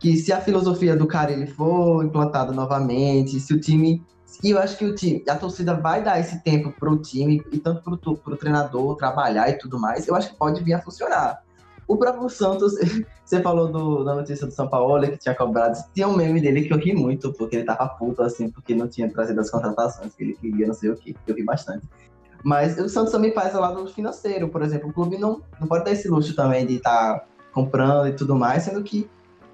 [0.00, 4.04] que se a filosofia do cara ele for implantada novamente, se o time
[4.42, 7.58] e eu acho que o time, a torcida vai dar esse tempo pro time e
[7.58, 11.42] tanto pro, pro treinador trabalhar e tudo mais, eu acho que pode vir a funcionar.
[11.88, 12.74] O próprio Santos,
[13.24, 15.78] você falou do, da notícia do São Paulo que tinha cobrado.
[15.94, 18.86] Tinha um meme dele que eu ri muito, porque ele tava puto, assim, porque não
[18.86, 21.16] tinha trazido as contratações que ele queria, não sei o que.
[21.26, 21.88] Eu ri bastante.
[22.44, 24.90] Mas o Santos também faz o lado financeiro, por exemplo.
[24.90, 28.36] O clube não, não pode dar esse luxo também de estar tá comprando e tudo
[28.36, 29.08] mais, sendo que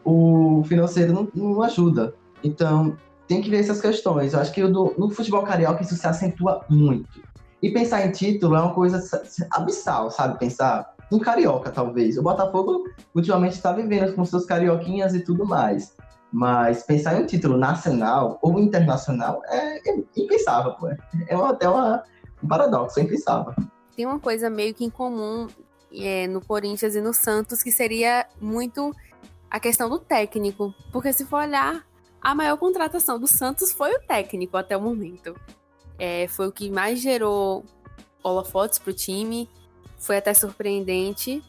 [0.04, 2.14] o financeiro não, não ajuda.
[2.42, 4.34] Então, tem que ver essas questões.
[4.34, 7.22] Eu acho que do, no futebol carioca isso se acentua muito.
[7.62, 9.02] E pensar em título é uma coisa
[9.50, 10.38] abissal, sabe?
[10.38, 12.16] Pensar em carioca, talvez.
[12.18, 15.94] O Botafogo ultimamente está vivendo com seus carioquinhas e tudo mais.
[16.32, 19.80] Mas pensar em um título nacional ou internacional é,
[20.16, 20.88] impensável, pô.
[20.88, 22.02] É até uma,
[22.42, 23.54] um paradoxo, é impensável.
[23.94, 25.46] tem uma coisa meio que em comum
[25.92, 28.92] é, no Corinthians e no Santos, que seria muito
[29.48, 30.74] a questão do técnico.
[30.92, 31.86] Porque se for olhar,
[32.20, 35.36] a maior contratação do Santos foi o técnico até o momento.
[35.98, 37.64] É, foi o que mais gerou
[38.22, 39.48] holofotes para o time,
[40.04, 41.42] foi até surpreendente.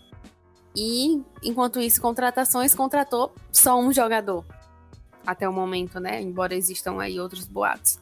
[0.76, 4.46] E, enquanto isso, contratações contratou só um jogador
[5.26, 6.22] até o momento, né?
[6.22, 8.00] Embora existam aí outros boatos.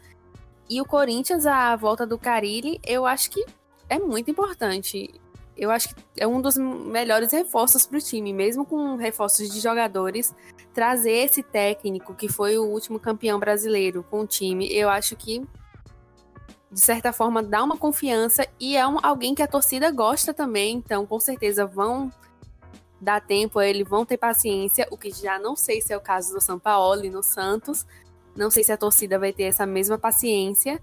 [0.70, 3.46] E o Corinthians, a volta do Carilli, eu acho que
[3.90, 5.10] é muito importante.
[5.56, 9.60] Eu acho que é um dos melhores reforços para o time, mesmo com reforços de
[9.60, 10.34] jogadores.
[10.74, 15.44] Trazer esse técnico, que foi o último campeão brasileiro com o time, eu acho que,
[16.74, 20.78] de certa forma, dá uma confiança e é um, alguém que a torcida gosta também.
[20.78, 22.12] Então, com certeza, vão
[23.00, 24.88] dar tempo a ele, vão ter paciência.
[24.90, 27.86] O que já não sei se é o caso do São Paulo e no Santos.
[28.36, 30.82] Não sei se a torcida vai ter essa mesma paciência,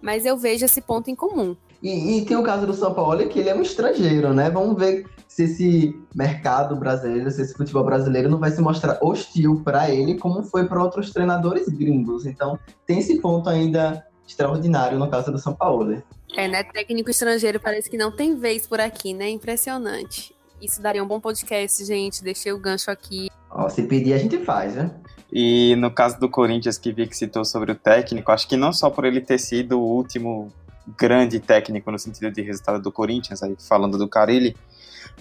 [0.00, 1.56] mas eu vejo esse ponto em comum.
[1.82, 4.48] E, e, tem o caso do São Paulo, que ele é um estrangeiro, né?
[4.48, 9.60] Vamos ver se esse mercado brasileiro, se esse futebol brasileiro não vai se mostrar hostil
[9.64, 12.24] para ele, como foi para outros treinadores gringos.
[12.26, 16.02] Então, tem esse ponto ainda extraordinário no caso do São Paulo.
[16.34, 16.62] É, né?
[16.64, 19.28] Técnico estrangeiro parece que não tem vez por aqui, né?
[19.28, 20.34] Impressionante.
[20.60, 22.22] Isso daria um bom podcast, gente.
[22.22, 23.28] Deixei o gancho aqui.
[23.50, 24.90] Ó, se pedir, a gente faz, né?
[25.30, 28.90] E no caso do Corinthians, que Vic citou sobre o técnico, acho que não só
[28.90, 30.52] por ele ter sido o último
[30.98, 34.56] grande técnico no sentido de resultado do Corinthians, aí falando do Carilli,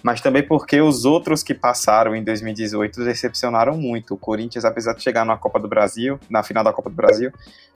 [0.04, 4.14] mas também porque os outros que passaram em 2018 decepcionaram muito.
[4.14, 7.32] O Corinthians, apesar de chegar na Copa do Brasil, na final da Copa do Brasil,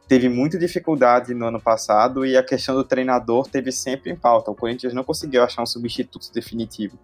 [0.07, 4.51] teve muita dificuldade no ano passado e a questão do treinador teve sempre em pauta.
[4.51, 6.97] O Corinthians não conseguiu achar um substituto definitivo.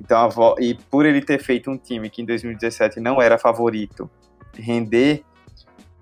[0.00, 0.28] Então,
[0.60, 4.08] e por ele ter feito um time que em 2017 não era favorito
[4.54, 5.24] render,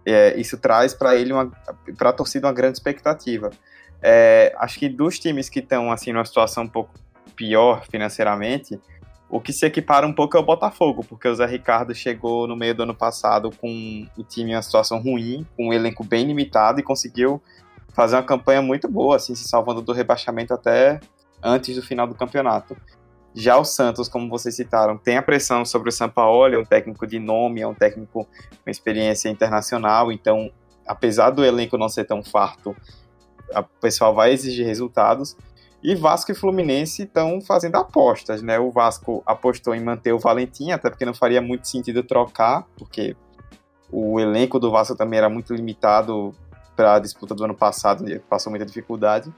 [0.04, 1.32] é, isso traz para ele
[1.96, 3.50] para a torcida uma grande expectativa.
[4.02, 6.94] É, acho que dos times que estão assim numa situação um pouco
[7.34, 8.78] pior financeiramente,
[9.28, 12.56] o que se equipara um pouco é o Botafogo, porque o Zé Ricardo chegou no
[12.56, 16.24] meio do ano passado com o time em uma situação ruim, com um elenco bem
[16.24, 17.42] limitado e conseguiu
[17.92, 21.00] fazer uma campanha muito boa, assim, se salvando do rebaixamento até
[21.42, 22.76] antes do final do campeonato.
[23.34, 27.06] Já o Santos, como vocês citaram, tem a pressão sobre o Sampaoli, é um técnico
[27.06, 28.26] de nome, é um técnico
[28.64, 30.50] com experiência internacional, então,
[30.86, 32.74] apesar do elenco não ser tão farto,
[33.54, 35.36] o pessoal vai exigir resultados.
[35.82, 38.58] E Vasco e Fluminense estão fazendo apostas, né?
[38.58, 43.16] O Vasco apostou em manter o Valentim, até porque não faria muito sentido trocar, porque
[43.90, 46.34] o elenco do Vasco também era muito limitado
[46.74, 49.32] para a disputa do ano passado, passou muita dificuldade.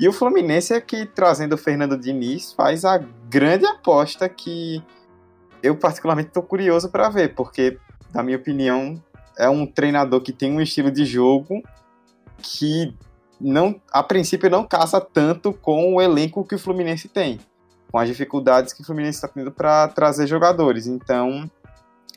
[0.00, 2.98] E o Fluminense é que, trazendo o Fernando Diniz, faz a
[3.28, 4.82] grande aposta que
[5.62, 7.78] eu particularmente estou curioso para ver, porque,
[8.14, 9.02] na minha opinião,
[9.36, 11.60] é um treinador que tem um estilo de jogo
[12.40, 12.94] que
[13.40, 17.38] não, a princípio não casa tanto com o elenco que o Fluminense tem,
[17.90, 20.86] com as dificuldades que o Fluminense está tendo para trazer jogadores.
[20.86, 21.48] Então,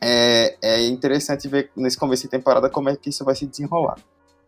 [0.01, 3.97] é, é interessante ver nesse começo de temporada como é que isso vai se desenrolar.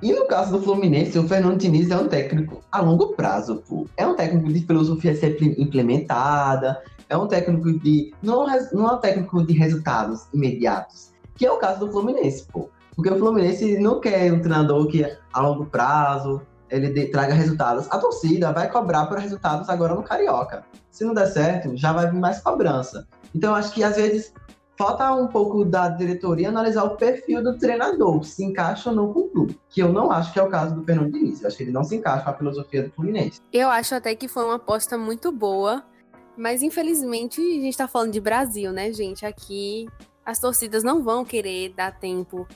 [0.01, 3.87] E no caso do Fluminense, o Fernando Diniz é um técnico a longo prazo, pô.
[3.95, 8.13] É um técnico de filosofia ser implementada, é um técnico de.
[8.21, 12.69] Não, não é um técnico de resultados imediatos, que é o caso do Fluminense, pô.
[12.95, 16.41] Porque o Fluminense não quer um treinador que a longo prazo
[16.73, 17.87] ele de, traga resultados.
[17.91, 20.65] A torcida vai cobrar por resultados agora no Carioca.
[20.89, 23.07] Se não der certo, já vai vir mais cobrança.
[23.33, 24.33] Então, acho que às vezes
[24.75, 29.19] falta um pouco da diretoria analisar o perfil do treinador, se encaixa ou não com
[29.19, 29.59] o clube.
[29.69, 31.41] Que eu não acho que é o caso do Fernando Diniz.
[31.41, 33.39] Eu acho que ele não se encaixa com a filosofia do Fluminense.
[33.51, 35.83] Eu acho até que foi uma aposta muito boa,
[36.35, 39.25] mas infelizmente a gente tá falando de Brasil, né, gente?
[39.25, 39.87] Aqui
[40.25, 42.47] as torcidas não vão querer dar tempo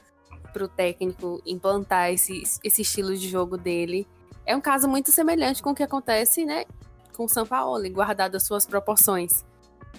[0.57, 4.07] pro técnico implantar esse, esse estilo de jogo dele.
[4.43, 6.65] É um caso muito semelhante com o que acontece, né,
[7.15, 9.45] com o São Paulo, guardado as suas proporções.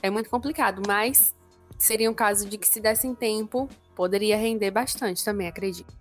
[0.02, 1.32] É muito complicado, mas
[1.78, 5.96] seria um caso de que se dessem tempo, poderia render bastante também, acredito.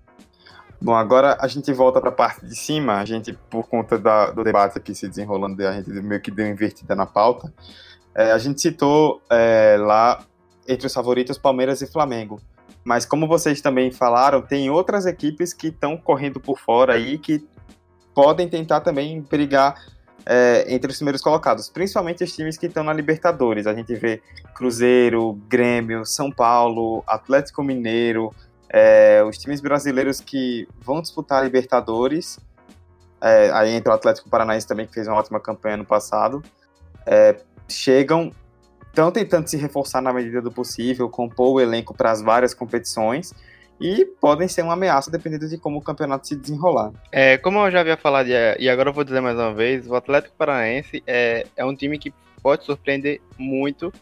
[0.81, 2.97] Bom, agora a gente volta para a parte de cima.
[2.97, 6.47] A gente, por conta da, do debate aqui se desenrolando, a gente meio que deu
[6.47, 7.51] invertida na pauta.
[8.13, 10.23] É, a gente citou é, lá
[10.67, 12.39] entre os favoritos Palmeiras e Flamengo.
[12.88, 17.45] Mas como vocês também falaram, tem outras equipes que estão correndo por fora aí que
[18.15, 19.76] podem tentar também brigar
[20.26, 23.67] é, entre os primeiros colocados, principalmente os times que estão na Libertadores.
[23.67, 24.21] A gente vê
[24.56, 28.34] Cruzeiro, Grêmio, São Paulo, Atlético Mineiro,
[28.69, 32.39] é, os times brasileiros que vão disputar a Libertadores.
[33.19, 36.41] É, aí entra o Atlético Paranaense também, que fez uma ótima campanha no passado.
[37.06, 37.36] É,
[37.67, 38.32] chegam,
[38.97, 43.33] estão tentando se reforçar na medida do possível, compor o elenco para as várias competições.
[43.79, 46.91] e podem ser uma ameaça dependendo de como o campeonato se desenrolar.
[47.12, 49.93] É, como eu já havia falado, e agora eu vou dizer mais uma vez, o
[49.93, 53.93] Atlético Paranaense é, é um time que pode surpreender muito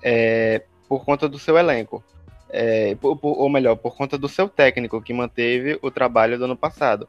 [0.00, 2.04] é, por conta do seu elenco.
[2.50, 6.44] É, por, por, ou melhor, por conta do seu técnico que manteve o trabalho do
[6.44, 7.08] ano passado.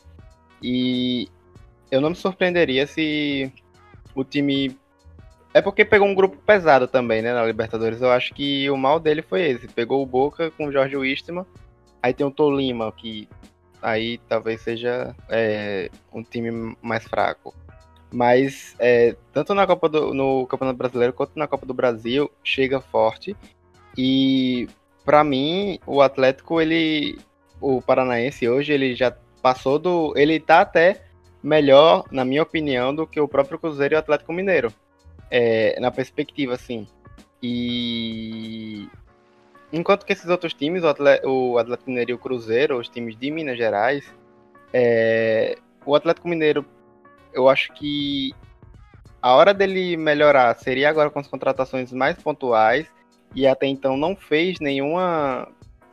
[0.62, 1.30] E
[1.92, 3.52] eu não me surpreenderia se
[4.16, 4.76] o time.
[5.54, 8.02] É porque pegou um grupo pesado também, né, na Libertadores.
[8.02, 9.68] Eu acho que o mal dele foi esse.
[9.68, 11.46] Pegou o Boca com o Jorge Wistman.
[12.02, 13.28] Aí tem o Tolima, que
[13.82, 17.54] aí talvez seja é, um time mais fraco.
[18.12, 22.80] Mas é, tanto na Copa do, no Campeonato Brasileiro quanto na Copa do Brasil chega
[22.80, 23.36] forte.
[23.98, 24.70] E
[25.04, 27.20] para mim, o Atlético, ele.
[27.60, 30.14] O Paranaense hoje, ele já passou do.
[30.16, 31.04] Ele tá até
[31.44, 34.74] melhor, na minha opinião, do que o próprio Cruzeiro e o Atlético Mineiro.
[35.32, 36.86] É, na perspectiva, assim.
[37.42, 38.88] E.
[39.74, 43.18] Enquanto que esses outros times, o Atlético, o Atlético Mineiro e o Cruzeiro, os times
[43.18, 44.04] de Minas Gerais,
[44.74, 46.66] é, o Atlético Mineiro,
[47.34, 48.34] eu acho que
[49.22, 52.88] a hora dele melhorar seria agora com as contratações mais pontuais
[53.34, 55.48] e até então não fez nenhuma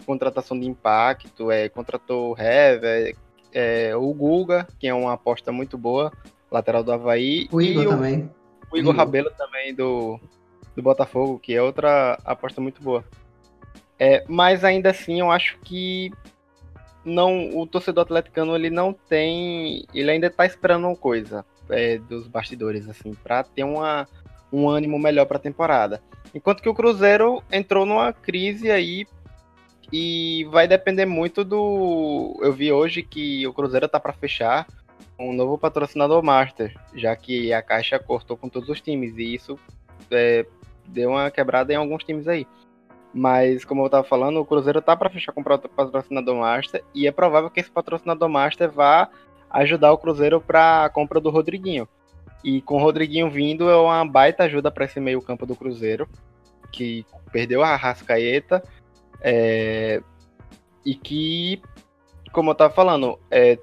[0.07, 3.15] contratação de impacto, é, contratou o Hever,
[3.53, 6.11] é, o Guga, que é uma aposta muito boa,
[6.51, 7.47] lateral do Havaí.
[7.53, 8.31] O Igor o, também.
[8.71, 10.21] O Igor Rabelo também do,
[10.77, 13.05] do Botafogo, que é outra aposta muito boa.
[13.99, 16.13] É, mas ainda assim, eu acho que
[17.05, 22.29] não o torcedor atleticano ele não tem, ele ainda está esperando uma coisa é, dos
[22.29, 24.07] bastidores assim, para ter uma,
[24.53, 26.03] um ânimo melhor para a temporada.
[26.35, 29.07] Enquanto que o Cruzeiro entrou numa crise aí
[29.93, 32.39] e vai depender muito do.
[32.43, 34.67] Eu vi hoje que o Cruzeiro tá para fechar
[35.19, 39.59] um novo patrocinador master, já que a Caixa cortou com todos os times e isso
[40.11, 40.47] é,
[40.87, 42.47] deu uma quebrada em alguns times aí.
[43.13, 47.07] Mas, como eu tava falando, o Cruzeiro tá para fechar com o patrocinador master e
[47.07, 49.09] é provável que esse patrocinador master vá
[49.51, 51.89] ajudar o Cruzeiro para a compra do Rodriguinho.
[52.45, 56.09] E com o Rodriguinho vindo é uma baita ajuda para esse meio-campo do Cruzeiro,
[56.71, 58.63] que perdeu a Rascaeta.
[59.21, 60.01] É,
[60.85, 61.61] e que,
[62.33, 63.59] como eu tava falando, é,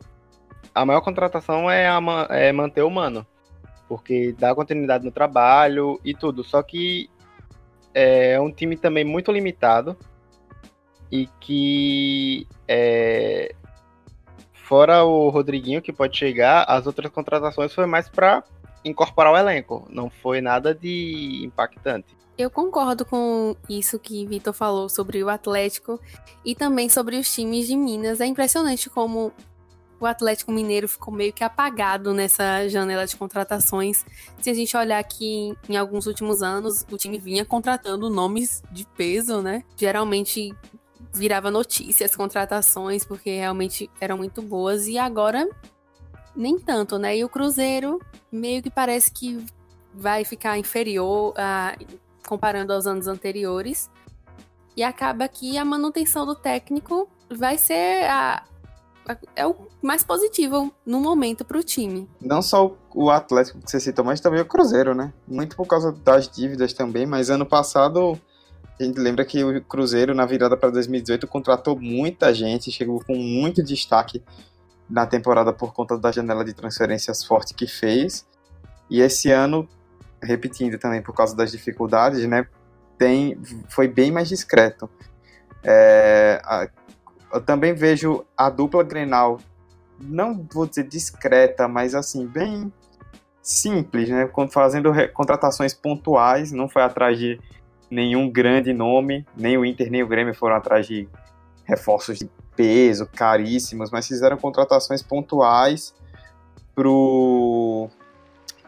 [0.75, 3.25] a maior contratação é, a, é manter o mano.
[3.87, 6.43] Porque dá continuidade no trabalho e tudo.
[6.43, 7.09] Só que
[7.93, 9.97] é um time também muito limitado.
[11.11, 13.55] E que é,
[14.53, 18.43] fora o Rodriguinho que pode chegar, as outras contratações foi mais para
[18.83, 22.15] incorporar o elenco, não foi nada de impactante.
[22.37, 25.99] Eu concordo com isso que Vitor falou sobre o Atlético
[26.43, 28.19] e também sobre os times de Minas.
[28.19, 29.31] É impressionante como
[29.99, 34.05] o Atlético Mineiro ficou meio que apagado nessa janela de contratações.
[34.41, 38.85] Se a gente olhar aqui em alguns últimos anos, o time vinha contratando nomes de
[38.85, 39.63] peso, né?
[39.77, 40.53] Geralmente
[41.13, 44.87] virava notícias, contratações, porque realmente eram muito boas.
[44.87, 45.47] E agora
[46.35, 47.17] nem tanto, né?
[47.17, 49.45] E o Cruzeiro meio que parece que
[49.93, 51.77] vai ficar inferior a,
[52.27, 53.89] comparando aos anos anteriores.
[54.75, 58.43] E acaba que a manutenção do técnico vai ser a,
[59.35, 62.09] é o mais positivo no momento para o time.
[62.21, 65.13] Não só o Atlético que você citou, mas também o Cruzeiro, né?
[65.27, 68.19] Muito por causa das dívidas também, mas ano passado
[68.79, 73.15] a gente lembra que o Cruzeiro, na virada para 2018, contratou muita gente, chegou com
[73.15, 74.21] muito destaque
[74.89, 78.27] na temporada por conta da janela de transferências forte que fez.
[78.89, 79.67] E esse ano,
[80.21, 82.47] repetindo também por causa das dificuldades, né,
[82.97, 83.39] tem,
[83.69, 84.89] foi bem mais discreto.
[85.63, 86.67] É, a,
[87.35, 89.41] eu também vejo a dupla Grenal,
[89.99, 92.71] não vou dizer discreta, mas assim, bem
[93.41, 97.37] simples, né, fazendo contratações pontuais, não foi atrás de
[97.91, 101.09] nenhum grande nome, nem o Inter nem o Grêmio foram atrás de
[101.65, 105.93] reforços de peso, caríssimos, mas fizeram contratações pontuais
[106.73, 107.89] pro,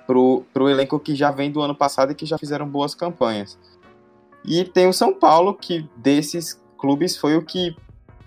[0.06, 3.58] pro, pro elenco que já vem do ano passado e que já fizeram boas campanhas.
[4.44, 7.74] E tem o São Paulo, que desses clubes foi o que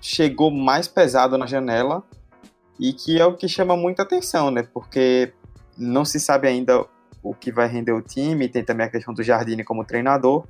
[0.00, 2.02] chegou mais pesado na janela
[2.78, 4.62] e que é o que chama muita atenção, né?
[4.62, 5.32] Porque
[5.76, 6.86] não se sabe ainda
[7.22, 10.46] o que vai render o time, tem também a questão do Jardine como treinador,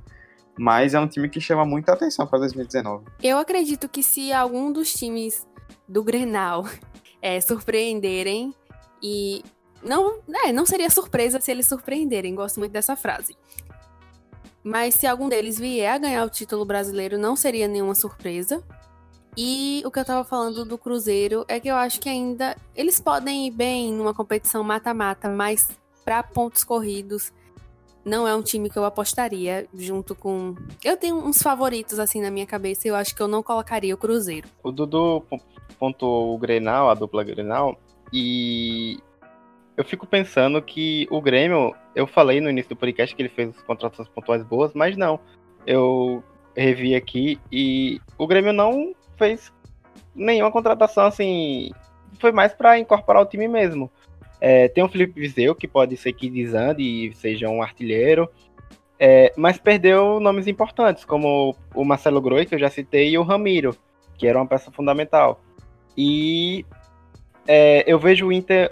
[0.57, 3.05] mas é um time que chama muita atenção para 2019.
[3.21, 5.45] Eu acredito que se algum dos times
[5.87, 6.65] do Grenal
[7.21, 8.53] é, surpreenderem
[9.03, 9.43] e
[9.83, 13.35] não, é, não seria surpresa se eles surpreenderem, gosto muito dessa frase.
[14.63, 18.63] Mas se algum deles vier a ganhar o título brasileiro, não seria nenhuma surpresa.
[19.37, 22.99] E o que eu tava falando do Cruzeiro é que eu acho que ainda eles
[22.99, 25.69] podem ir bem numa competição mata-mata, mas
[26.03, 27.31] para pontos corridos
[28.03, 30.55] não é um time que eu apostaria junto com.
[30.83, 33.93] Eu tenho uns favoritos assim na minha cabeça e eu acho que eu não colocaria
[33.93, 34.49] o Cruzeiro.
[34.63, 35.23] O Dudu
[35.79, 37.79] pontuou o Grenal, a dupla Grenal,
[38.11, 38.99] e
[39.77, 43.55] eu fico pensando que o Grêmio, eu falei no início do podcast que ele fez
[43.61, 45.19] contratações pontuais boas, mas não.
[45.65, 46.23] Eu
[46.55, 49.53] revi aqui e o Grêmio não fez
[50.15, 51.69] nenhuma contratação assim.
[52.19, 53.89] Foi mais para incorporar o time mesmo.
[54.39, 58.27] É, tem o Felipe Viseu, que pode ser que desande e seja um artilheiro.
[58.99, 63.23] É, mas perdeu nomes importantes, como o Marcelo Groi, que eu já citei, e o
[63.23, 63.75] Ramiro,
[64.17, 65.39] que era uma peça fundamental.
[65.95, 66.65] E
[67.47, 68.71] é, eu vejo o Inter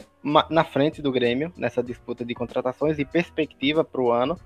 [0.49, 4.37] na frente do Grêmio nessa disputa de contratações e perspectiva para o ano.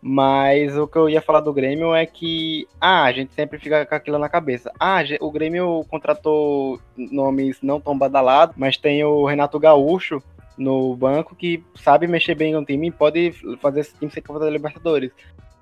[0.00, 3.84] Mas o que eu ia falar do Grêmio é que ah, a gente sempre fica
[3.84, 4.72] com aquilo na cabeça.
[4.78, 10.22] Ah, o Grêmio contratou nomes não tão badalados, mas tem o Renato Gaúcho,
[10.58, 14.44] no banco que sabe mexer bem no time e pode fazer esse time ser campeão
[14.44, 15.12] da Libertadores.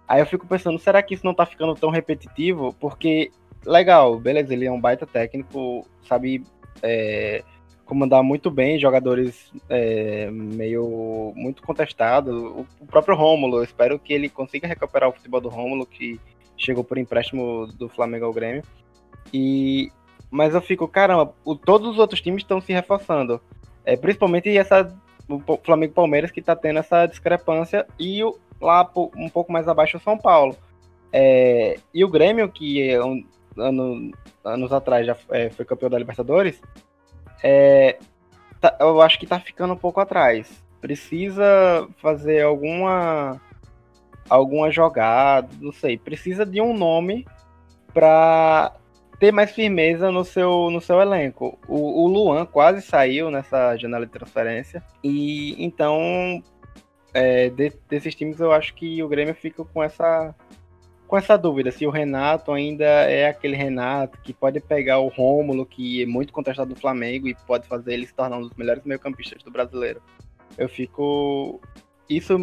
[0.08, 2.74] Aí eu fico pensando, será que isso não tá ficando tão repetitivo?
[2.80, 3.30] Porque,
[3.64, 6.44] legal, beleza, ele é um baita técnico, sabe
[6.82, 7.42] é,
[7.86, 12.34] comandar muito bem jogadores é, meio muito contestados.
[12.34, 16.20] O, o próprio Rômulo, eu espero que ele consiga recuperar o futebol do Rômulo, que
[16.58, 18.62] chegou por empréstimo do Flamengo ao Grêmio.
[19.32, 19.90] E,
[20.30, 23.40] mas eu fico, caramba, o, todos os outros times estão se reforçando.
[23.84, 24.92] É, principalmente essa
[25.28, 29.96] o Flamengo Palmeiras que está tendo essa discrepância e o, lá um pouco mais abaixo
[29.96, 30.56] o São Paulo.
[31.12, 33.24] É, e o Grêmio, que é um,
[33.56, 34.12] ano,
[34.44, 36.60] anos atrás já é, foi campeão da Libertadores,
[37.42, 37.98] é,
[38.60, 40.64] tá, eu acho que está ficando um pouco atrás.
[40.80, 43.40] Precisa fazer alguma
[44.28, 45.96] alguma jogada, não sei.
[45.96, 47.26] Precisa de um nome
[47.92, 48.72] para
[49.18, 51.58] ter mais firmeza no seu, no seu elenco.
[51.66, 54.82] O, o Luan quase saiu nessa janela de transferência.
[55.02, 56.42] E então,
[57.14, 60.34] é, de, desses times, eu acho que o Grêmio fica com essa,
[61.06, 61.70] com essa dúvida.
[61.70, 66.32] Se o Renato ainda é aquele Renato que pode pegar o Rômulo, que é muito
[66.32, 70.00] contestado do Flamengo, e pode fazer ele se tornar um dos melhores meio-campistas do brasileiro.
[70.58, 71.60] Eu fico.
[72.08, 72.38] Isso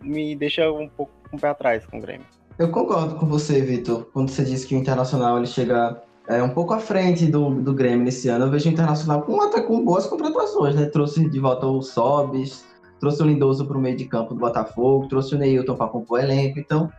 [0.00, 2.26] me deixa um pouco com um pé atrás com o Grêmio.
[2.58, 6.50] Eu concordo com você, Vitor, quando você disse que o Internacional ele chega é, um
[6.50, 8.46] pouco à frente do, do Grêmio nesse ano.
[8.46, 10.86] Eu vejo o Internacional com, até com boas contratações, né?
[10.86, 12.64] Trouxe de volta o Sobis,
[13.00, 16.18] trouxe o Lindoso para o meio de campo do Botafogo, trouxe o Neilton para compor
[16.18, 16.58] o elenco.
[16.58, 16.90] Então,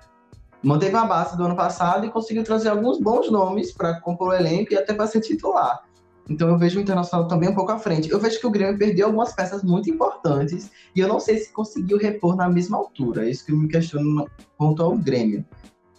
[0.64, 4.34] manteve a base do ano passado e conseguiu trazer alguns bons nomes para compor o
[4.34, 5.84] elenco e até para ser titular.
[6.30, 8.10] Então eu vejo o Internacional também um pouco à frente.
[8.10, 11.52] Eu vejo que o Grêmio perdeu algumas peças muito importantes e eu não sei se
[11.52, 13.26] conseguiu repor na mesma altura.
[13.26, 15.44] É isso que eu me questiono quanto ao Grêmio.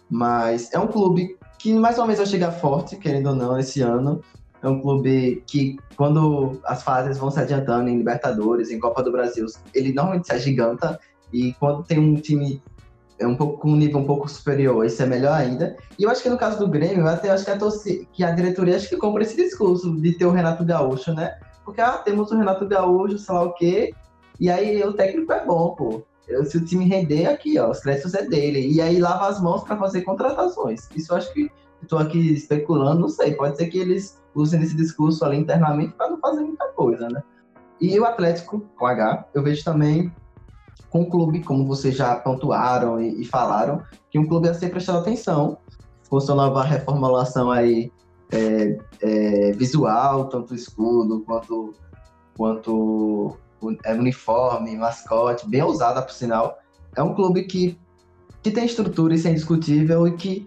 [0.09, 3.81] Mas é um clube que mais uma vez vai chegar forte, querendo ou não, esse
[3.81, 4.21] ano.
[4.63, 9.11] É um clube que, quando as fases vão se adiantando em Libertadores, em Copa do
[9.11, 10.99] Brasil, ele normalmente se agiganta.
[11.33, 12.61] E quando tem um time
[13.21, 15.77] é um pouco com um nível um pouco superior, isso é melhor ainda.
[15.97, 18.31] E eu acho que no caso do Grêmio, até acho que a, torcida, que a
[18.31, 21.37] diretoria acho que compra esse discurso de ter o Renato Gaúcho, né?
[21.63, 23.93] Porque ah, temos o Renato Gaúcho, sei lá o quê,
[24.39, 26.03] e aí o técnico é bom, pô
[26.45, 28.71] se o time render aqui, ó, os créditos é dele.
[28.71, 30.87] E aí lava as mãos para fazer contratações.
[30.95, 31.51] Isso eu acho que
[31.81, 33.33] estou aqui especulando, não sei.
[33.33, 37.21] Pode ser que eles usem esse discurso ali internamente para não fazer muita coisa, né?
[37.79, 40.13] E o Atlético, com H, eu vejo também
[40.91, 44.69] com o clube, como vocês já pontuaram e, e falaram, que um clube a ser
[44.69, 45.57] prestado atenção.
[46.09, 47.89] Com sua nova reformulação aí
[48.29, 51.73] é, é, visual, tanto escudo quanto,
[52.37, 53.37] quanto
[53.85, 56.59] é uniforme, mascote, bem ousada por sinal.
[56.95, 57.79] É um clube que,
[58.43, 60.45] que tem estrutura, isso é indiscutível, e que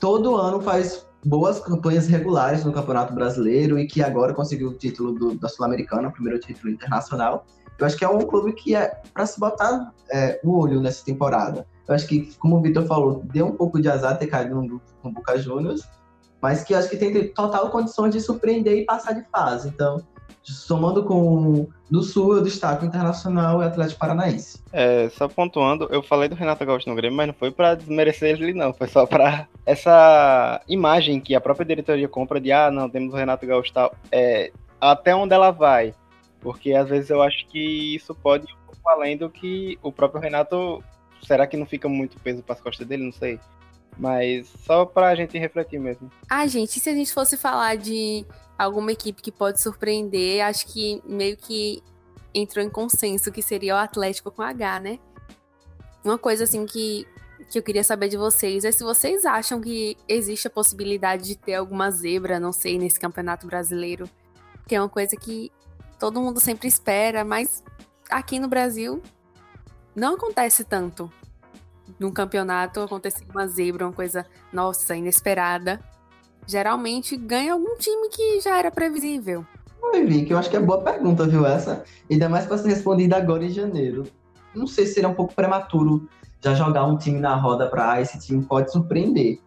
[0.00, 5.12] todo ano faz boas campanhas regulares no Campeonato Brasileiro e que agora conseguiu o título
[5.12, 7.46] do, da Sul-Americana, o primeiro título internacional.
[7.78, 11.04] Eu acho que é um clube que é para se botar é, o olho nessa
[11.04, 11.66] temporada.
[11.86, 14.80] Eu acho que, como o Vitor falou, deu um pouco de azar ter caído no,
[15.02, 15.82] no Boca Juniors,
[16.40, 19.68] mas que acho que tem total condições de surpreender e passar de fase.
[19.68, 20.02] Então,
[20.42, 24.62] somando com do Sul, eu destaco Internacional e Atlético Paranaense.
[24.72, 28.40] É, só pontuando, eu falei do Renato Gaúcho no Grêmio, mas não foi para desmerecer
[28.40, 28.74] ele, não.
[28.74, 33.16] Foi só para essa imagem que a própria diretoria compra de, ah, não, temos o
[33.16, 33.94] Renato Gaúcho tal.
[34.12, 35.94] É, até onde ela vai.
[36.40, 39.90] Porque às vezes eu acho que isso pode ir um pouco além do que o
[39.90, 40.82] próprio Renato.
[41.22, 43.04] Será que não fica muito peso para as costas dele?
[43.04, 43.40] Não sei.
[43.98, 46.10] Mas só pra gente refletir mesmo.
[46.30, 48.24] Ah, gente, se a gente fosse falar de
[48.56, 51.82] alguma equipe que pode surpreender, acho que meio que
[52.32, 54.98] entrou em consenso que seria o Atlético com H, né?
[56.04, 57.06] Uma coisa assim que,
[57.50, 61.36] que eu queria saber de vocês é se vocês acham que existe a possibilidade de
[61.36, 64.08] ter alguma zebra, não sei, nesse campeonato brasileiro.
[64.68, 65.50] Que é uma coisa que
[65.98, 67.62] todo mundo sempre espera, mas
[68.10, 69.02] aqui no Brasil
[69.94, 71.10] não acontece tanto.
[71.98, 75.80] num campeonato acontecer uma zebra, uma coisa, nossa, inesperada,
[76.46, 79.44] geralmente ganha algum time que já era previsível.
[79.82, 81.82] Oi, Vicky, eu acho que é boa pergunta, viu, essa?
[82.10, 84.04] Ainda mais para ser respondida agora em janeiro.
[84.54, 86.06] Não sei se seria um pouco prematuro
[86.40, 89.40] já jogar um time na roda para esse time pode surpreender.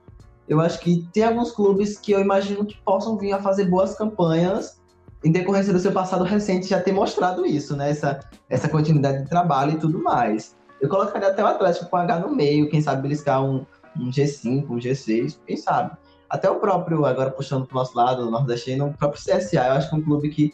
[0.48, 3.96] Eu acho que tem alguns clubes que eu imagino que possam vir a fazer boas
[3.96, 4.81] campanhas
[5.24, 7.92] em decorrência do seu passado recente já ter mostrado isso, né?
[7.92, 8.20] Essa,
[8.50, 10.56] essa continuidade de trabalho e tudo mais.
[10.82, 13.66] Eu colocaria até o Atlético com H no meio, quem sabe beliscar um,
[14.00, 15.96] um G5, um G6, quem sabe.
[16.28, 19.90] Até o próprio, agora puxando pro nosso lado, o nordestino, o próprio CSA, eu acho
[19.90, 20.54] que é um clube que,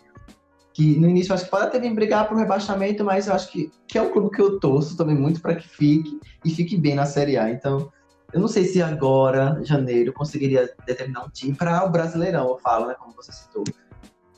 [0.73, 3.49] que no início eu acho que pode até vir brigar pro rebaixamento, mas eu acho
[3.49, 6.75] que, que é um clube que eu torço também muito para que fique e fique
[6.75, 7.49] bem na Série A.
[7.49, 7.89] Então,
[8.33, 12.87] eu não sei se agora, janeiro, conseguiria determinar um time para o Brasileirão, eu falo,
[12.87, 13.63] né, como você citou.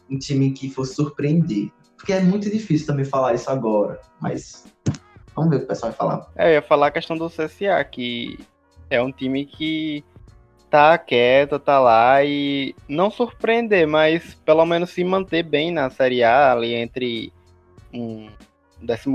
[0.10, 1.72] Um time que fosse surpreender.
[1.96, 4.66] Porque é muito difícil também falar isso agora, mas
[5.40, 6.28] Vamos ver o que o pessoal vai falar.
[6.36, 8.38] É, eu ia falar a questão do CSA, que
[8.90, 10.04] é um time que
[10.70, 16.24] tá quieto, tá lá e não surpreender, mas pelo menos se manter bem na Série
[16.24, 17.32] A, ali entre
[17.94, 18.30] um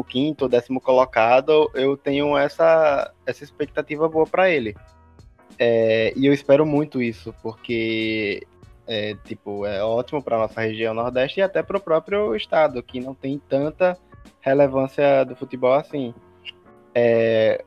[0.09, 4.75] 15 ou décimo colocado, eu tenho essa, essa expectativa boa para ele.
[5.59, 8.47] É, e eu espero muito isso, porque
[8.87, 13.01] é, tipo, é ótimo para nossa região Nordeste e até para o próprio estado, que
[13.01, 13.99] não tem tanta
[14.41, 16.15] relevância do futebol assim.
[16.95, 17.65] É,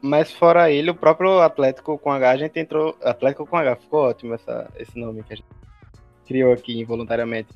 [0.00, 2.96] mas fora ele, o próprio Atlético com H, a gente entrou.
[3.02, 5.48] Atlético com H, ficou ótimo essa, esse nome que a gente
[6.26, 7.54] criou aqui involuntariamente.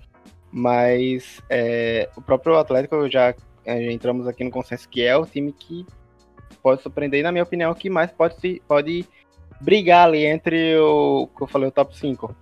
[0.50, 3.34] Mas é, o próprio Atlético já,
[3.66, 5.84] já entramos aqui no consenso que é o time que
[6.62, 9.06] pode surpreender, e na minha opinião, que mais pode, pode
[9.60, 12.34] brigar ali entre o que eu falei, o top 5.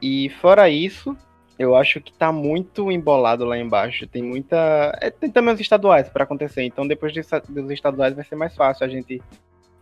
[0.00, 1.16] E fora isso,
[1.58, 4.06] eu acho que tá muito embolado lá embaixo.
[4.06, 4.96] Tem muita.
[5.00, 6.62] É, tem também os estaduais para acontecer.
[6.62, 9.22] Então, depois dos estaduais, vai ser mais fácil a gente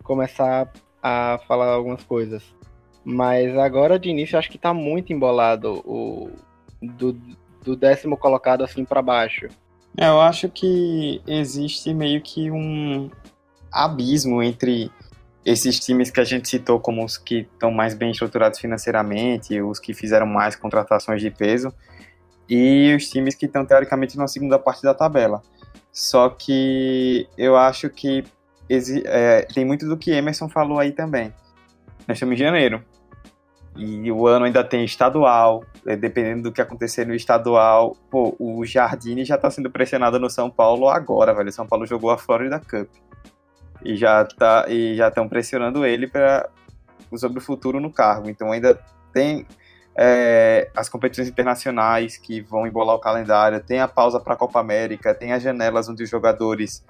[0.03, 0.71] começar
[1.03, 2.43] a falar algumas coisas.
[3.05, 6.31] Mas agora, de início, eu acho que tá muito embolado o
[6.81, 7.13] do,
[7.65, 9.49] do décimo colocado assim para baixo.
[9.97, 13.11] É, eu acho que existe meio que um
[13.71, 14.91] abismo entre
[15.45, 19.79] esses times que a gente citou como os que estão mais bem estruturados financeiramente, os
[19.79, 21.73] que fizeram mais contratações de peso,
[22.49, 25.43] e os times que estão teoricamente na segunda parte da tabela.
[25.93, 28.25] Só que eu acho que
[29.05, 31.33] é, tem muito do que Emerson falou aí também.
[32.07, 32.83] Nós estamos em janeiro.
[33.77, 35.65] E o ano ainda tem estadual.
[35.87, 37.97] É, dependendo do que acontecer no estadual.
[38.11, 41.53] Pô, o Jardine já está sendo pressionado no São Paulo agora, velho.
[41.53, 42.89] São Paulo jogou a Florida Cup
[43.85, 46.49] e já tá e já estão pressionando ele para
[47.17, 48.29] sobre o futuro no cargo.
[48.29, 48.79] Então ainda
[49.13, 49.47] tem
[49.97, 54.61] é, as competições internacionais que vão embolar o calendário, tem a pausa para a Copa
[54.61, 56.85] América, tem as janelas onde os jogadores,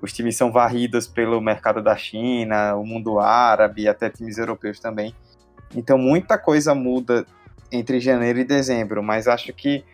[0.00, 5.14] os times são varridos pelo mercado da China, o mundo árabe, até times europeus também.
[5.74, 7.26] Então muita coisa muda
[7.70, 9.84] entre janeiro e dezembro, mas acho que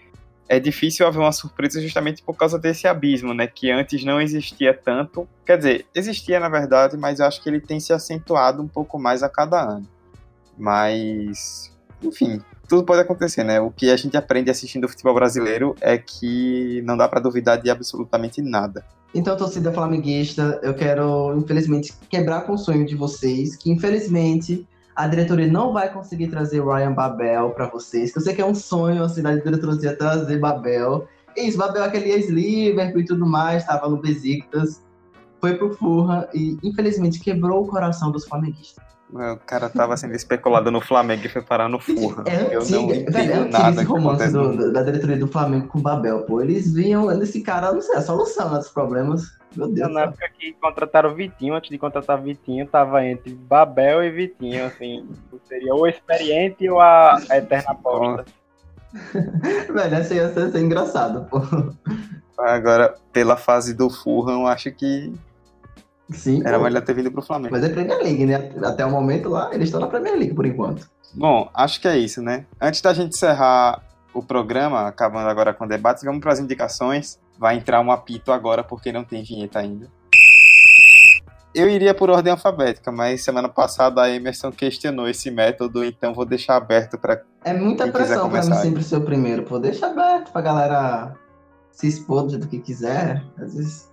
[0.49, 3.47] é difícil haver uma surpresa justamente por causa desse abismo, né?
[3.47, 5.29] Que antes não existia tanto.
[5.45, 8.99] Quer dizer, existia na verdade, mas eu acho que ele tem se acentuado um pouco
[8.99, 9.89] mais a cada ano.
[10.57, 11.73] Mas,
[12.03, 13.61] enfim, tudo pode acontecer, né?
[13.61, 17.61] O que a gente aprende assistindo o futebol brasileiro é que não dá para duvidar
[17.61, 18.85] de absolutamente nada.
[19.15, 25.09] Então, torcida flamenguista, eu quero, infelizmente, quebrar com o sonho de vocês, que infelizmente a
[25.09, 28.55] diretoria não vai conseguir trazer Ryan Babel para vocês, que eu sei que é um
[28.55, 31.09] sonho assim da diretoria trazer Babel.
[31.37, 34.83] E isso, Babel é aquele ex-Liverpool e tudo mais, estava no Besiktas,
[35.41, 38.85] foi pro Furra e infelizmente quebrou o coração dos flamenguistas.
[39.13, 42.25] O cara tava sendo especulado no Flamengo e foi parar no Furra.
[42.27, 46.23] É antiga, velho, é antigo esse romance do, da diretoria do Flamengo com o Babel,
[46.23, 46.41] pô.
[46.41, 49.33] Eles vinham nesse cara, não sei, a solução dos problemas.
[49.57, 49.93] Meu Deus.
[49.93, 54.67] Na época que contrataram o Vitinho, antes de contratar Vitinho, tava entre Babel e Vitinho,
[54.67, 55.09] assim.
[55.49, 58.25] Seria o experiente ou a, eterna aposta.
[59.73, 61.41] velho, essa ia ser, ser engraçado, pô.
[62.39, 65.13] Agora, pela fase do Furran, eu acho que
[66.11, 66.65] Sim, Era pô.
[66.65, 67.55] melhor ter vindo pro Flamengo.
[67.55, 68.53] Mas é Premier League, né?
[68.63, 70.89] Até o momento lá, eles estão na Premier League por enquanto.
[71.15, 72.45] Bom, acho que é isso, né?
[72.61, 73.83] Antes da gente encerrar
[74.13, 77.19] o programa, acabando agora com debates, vamos para as indicações.
[77.39, 79.91] Vai entrar um apito agora porque não tem vinheta ainda.
[81.55, 86.25] Eu iria por ordem alfabética, mas semana passada a Emerson questionou esse método, então vou
[86.25, 89.59] deixar aberto para É muita pressão para mim sempre ser o primeiro, pô.
[89.61, 91.15] Deixa aberto pra galera
[91.71, 93.93] se expor do que quiser, às vezes,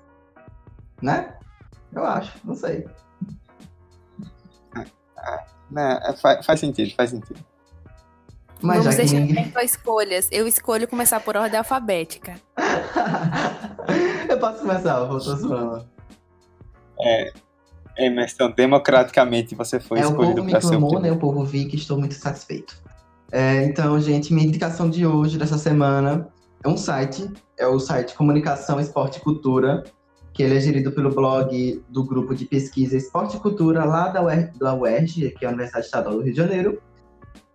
[1.02, 1.36] né?
[1.94, 2.88] Eu acho, não sei.
[5.70, 7.40] Não, é, faz, faz sentido, faz sentido.
[8.62, 9.52] Mas Vamos deixar ninguém...
[9.64, 10.28] escolhas.
[10.32, 12.36] Eu escolho começar por ordem alfabética.
[14.30, 15.86] eu posso começar, eu vou tô zoando.
[17.04, 17.34] É,
[17.98, 21.16] Emerson, democraticamente você foi é, o escolhido povo me para ser o clamou, primeiro.
[21.16, 21.18] né?
[21.18, 22.76] O povo vi que estou muito satisfeito.
[23.32, 26.28] É, então, gente, minha indicação de hoje, dessa semana,
[26.64, 27.30] é um site.
[27.58, 29.84] É o site Comunicação, Esporte e Cultura,
[30.34, 34.22] que ele é gerido pelo blog do grupo de pesquisa Esporte e Cultura lá da
[34.22, 36.82] UERJ, da UERJ, que é a Universidade Estadual do Rio de Janeiro.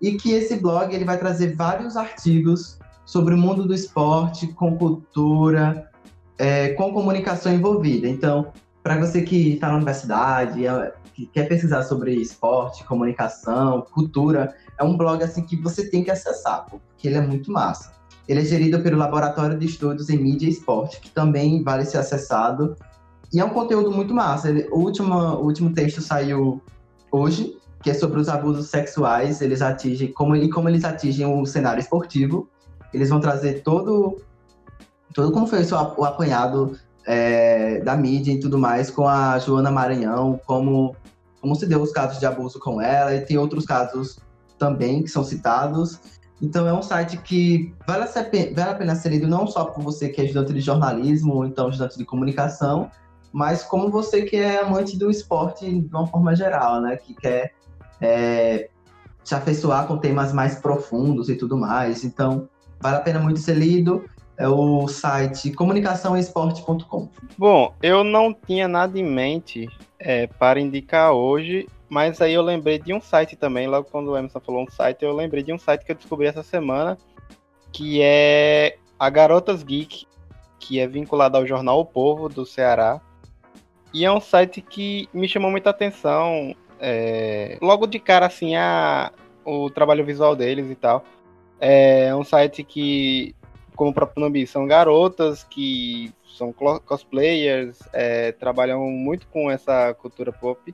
[0.01, 4.77] E que esse blog ele vai trazer vários artigos sobre o mundo do esporte, com
[4.77, 5.91] cultura,
[6.39, 8.09] é, com comunicação envolvida.
[8.09, 8.53] Então,
[8.83, 14.85] para você que está na universidade, é, que quer pesquisar sobre esporte, comunicação, cultura, é
[14.85, 17.97] um blog assim que você tem que acessar, porque ele é muito massa.
[18.29, 21.99] Ele é gerido pelo Laboratório de Estudos em Mídia e Esporte, que também vale ser
[21.99, 22.77] acessado.
[23.33, 24.49] E é um conteúdo muito massa.
[24.49, 26.61] Ele, o, último, o último texto saiu
[27.11, 27.57] hoje,
[27.87, 31.79] que é sobre os abusos sexuais, eles atingem como e como eles atingem o cenário
[31.79, 32.49] esportivo.
[32.93, 34.17] Eles vão trazer todo
[35.15, 36.77] todo como foi o apanhado
[37.07, 40.97] é, da mídia e tudo mais com a Joana Maranhão, como
[41.41, 44.19] como se deu os casos de abuso com ela e tem outros casos
[44.59, 46.01] também que são citados.
[46.43, 49.65] Então é um site que vale a, pena, vale a pena ser lido não só
[49.65, 52.91] por você que é estudante de jornalismo ou então estudante de comunicação,
[53.33, 56.97] mas como você que é amante do esporte de uma forma geral, né?
[56.97, 57.55] Que quer
[58.01, 58.69] é,
[59.25, 62.05] se afeiçoar com temas mais profundos e tudo mais.
[62.05, 62.49] Então,
[62.81, 64.05] vale a pena muito ser lido.
[64.39, 67.09] É o site comunicaçãoesporte.com.
[67.39, 69.67] Bom, eu não tinha nada em mente
[69.99, 74.17] é, para indicar hoje, mas aí eu lembrei de um site também, logo quando o
[74.17, 76.99] Emerson falou um site, eu lembrei de um site que eu descobri essa semana,
[77.73, 80.07] que é a Garotas Geek,
[80.59, 83.01] que é vinculado ao jornal O Povo do Ceará.
[83.93, 86.55] E é um site que me chamou muita atenção.
[86.81, 89.13] É, logo de cara, assim, a,
[89.45, 91.05] o trabalho visual deles e tal.
[91.61, 93.35] É um site que,
[93.75, 100.31] como o próprio nome são garotas que são cosplayers, é, trabalham muito com essa cultura
[100.31, 100.73] pop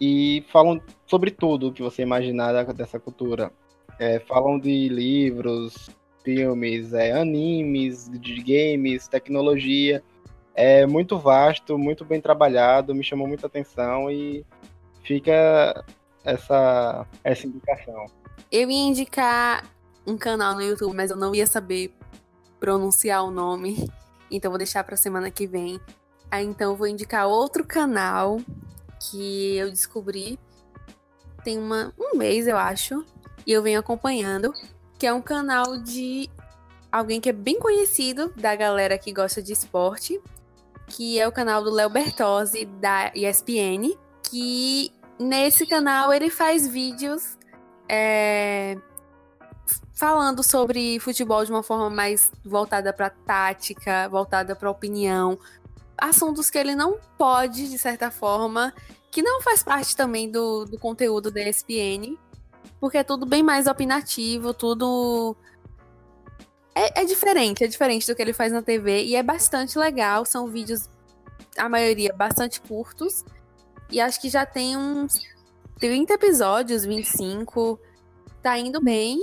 [0.00, 3.50] e falam sobre tudo que você imaginar dessa cultura.
[3.98, 5.88] É, falam de livros,
[6.24, 10.02] filmes, é, animes, de games, tecnologia.
[10.54, 14.44] É muito vasto, muito bem trabalhado, me chamou muita atenção e
[15.04, 15.84] fica
[16.24, 18.06] essa, essa indicação.
[18.50, 19.64] Eu ia indicar
[20.06, 21.94] um canal no YouTube, mas eu não ia saber
[22.58, 23.88] pronunciar o nome,
[24.30, 25.80] então vou deixar para semana que vem.
[26.30, 28.40] Aí então eu vou indicar outro canal
[28.98, 30.38] que eu descobri
[31.44, 33.04] tem uma, um mês, eu acho,
[33.46, 34.52] e eu venho acompanhando,
[34.98, 36.30] que é um canal de
[36.90, 40.18] alguém que é bem conhecido da galera que gosta de esporte,
[40.86, 47.38] que é o canal do Léo Bertozzi da ESPN, que nesse canal ele faz vídeos
[47.88, 48.76] é,
[49.94, 55.38] falando sobre futebol de uma forma mais voltada para tática, voltada para opinião,
[55.96, 58.74] assuntos que ele não pode, de certa forma,
[59.10, 62.18] que não faz parte também do, do conteúdo da ESPN,
[62.80, 65.36] porque é tudo bem mais opinativo, tudo.
[66.74, 70.24] É, é, diferente, é diferente do que ele faz na TV e é bastante legal.
[70.24, 70.90] São vídeos,
[71.56, 73.24] a maioria, bastante curtos.
[73.90, 75.20] E acho que já tem uns
[75.78, 77.78] 30 episódios, 25.
[78.42, 79.18] Tá indo bem.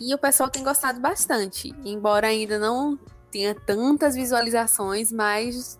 [0.00, 1.74] E o pessoal tem gostado bastante.
[1.84, 2.98] Embora ainda não
[3.30, 5.78] tenha tantas visualizações, mas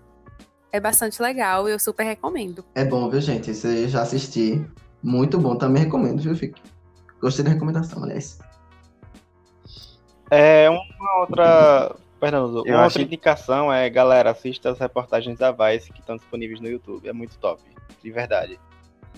[0.72, 2.64] é bastante legal e eu super recomendo.
[2.74, 3.50] É bom, viu, gente?
[3.64, 4.64] Eu já assisti.
[5.02, 6.60] Muito bom, também recomendo, viu, Fique?
[7.20, 8.38] Gostei da recomendação, aliás.
[10.30, 11.94] É, uma outra.
[12.18, 16.60] Fernando, uma acho- outra indicação é, galera, assista as reportagens da Vice que estão disponíveis
[16.60, 17.06] no YouTube.
[17.08, 17.62] É muito top,
[18.02, 18.58] de verdade.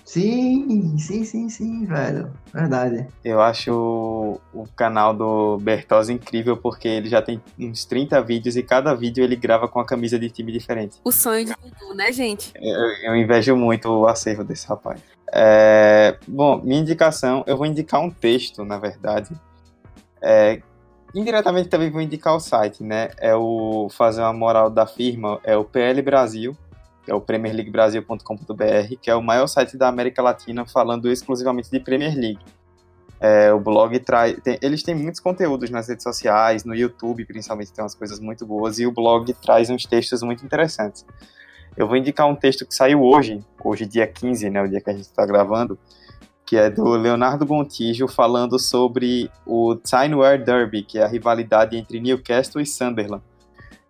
[0.07, 2.33] Sim, sim, sim, sim, velho.
[2.55, 3.09] Verdade.
[3.25, 8.57] Eu acho o, o canal do Bertozzi incrível porque ele já tem uns 30 vídeos
[8.57, 11.01] e cada vídeo ele grava com a camisa de time diferente.
[11.03, 12.53] O sonho de tudo, né, gente?
[12.55, 15.01] Eu, eu invejo muito o acervo desse rapaz.
[15.33, 19.31] É, bom, minha indicação, eu vou indicar um texto, na verdade.
[20.23, 20.63] É,
[21.13, 23.11] indiretamente também vou indicar o site, né?
[23.19, 26.57] É o fazer uma moral da firma, é o PL Brasil,
[27.07, 31.79] que é o premierleaguebrasil.com.br, que é o maior site da América Latina falando exclusivamente de
[31.79, 32.41] Premier League.
[33.21, 34.37] É, o blog traz.
[34.43, 38.45] tem- eles têm muitos conteúdos nas redes sociais, no YouTube, principalmente, tem umas coisas muito
[38.45, 41.07] boas, e o blog traz uns textos muito interessantes.
[41.77, 44.91] Eu vou indicar um texto que saiu hoje, hoje, dia 15, né, o dia que
[44.91, 45.79] a gente está gravando,
[46.45, 52.01] que é do Leonardo Gontijo falando sobre o Tyneware Derby, que é a rivalidade entre
[52.01, 53.23] Newcastle e Sunderland.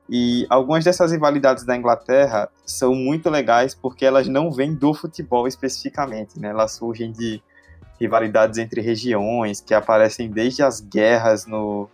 [0.09, 5.49] E algumas dessas rivalidades da Inglaterra são muito legais porque elas não vêm do futebol
[5.49, 6.51] especificamente, né?
[6.51, 7.43] Elas surgem de
[8.01, 11.89] rivalidades entre regiões que aparecem desde as guerras no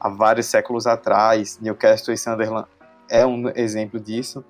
[0.00, 1.58] há vários séculos atrás.
[1.60, 2.66] Newcastle e Sunderland
[3.08, 4.44] é um exemplo disso.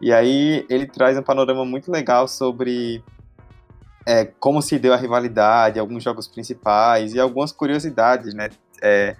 [0.00, 3.04] E aí ele traz um panorama muito legal sobre
[4.06, 8.48] é, como se deu a rivalidade, alguns jogos principais e algumas curiosidades, né?
[8.82, 9.14] É,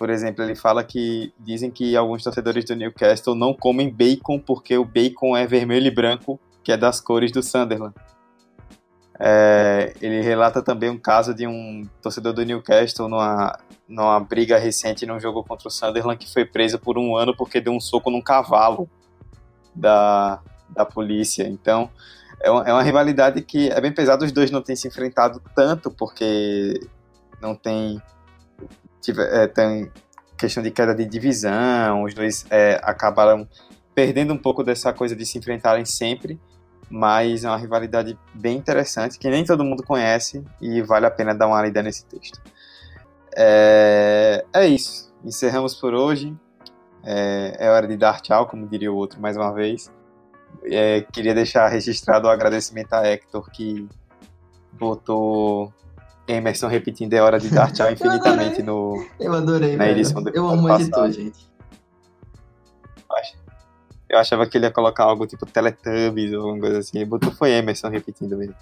[0.00, 4.78] por exemplo, ele fala que dizem que alguns torcedores do Newcastle não comem bacon porque
[4.78, 7.94] o bacon é vermelho e branco, que é das cores do Sunderland.
[9.18, 15.04] É, ele relata também um caso de um torcedor do Newcastle numa, numa briga recente
[15.04, 18.10] num jogo contra o Sunderland que foi preso por um ano porque deu um soco
[18.10, 18.88] num cavalo
[19.74, 20.40] da,
[20.70, 21.46] da polícia.
[21.46, 21.90] Então,
[22.42, 24.24] é uma, é uma rivalidade que é bem pesada.
[24.24, 26.88] Os dois não têm se enfrentado tanto porque
[27.38, 28.00] não tem,
[29.08, 29.90] é, tem
[30.36, 32.04] questão de queda de divisão.
[32.04, 33.48] Os dois é, acabaram
[33.94, 36.38] perdendo um pouco dessa coisa de se enfrentarem sempre
[36.90, 41.32] mas é uma rivalidade bem interessante que nem todo mundo conhece e vale a pena
[41.32, 42.40] dar uma lida nesse texto.
[43.36, 45.14] É, é isso.
[45.24, 46.36] Encerramos por hoje.
[47.04, 49.90] É, é, hora de dar tchau, como diria o outro mais uma vez.
[50.64, 53.88] É, queria deixar registrado o agradecimento a Hector que
[54.72, 55.72] botou
[56.28, 60.48] Emerson repetindo é hora de dar tchau infinitamente no, eu adorei, na edição do Eu
[60.48, 61.50] amo o editor, gente.
[64.10, 67.06] Eu achava que ele ia colocar algo tipo Teletubbies ou alguma coisa assim.
[67.06, 68.56] Botou foi Emerson repetindo mesmo.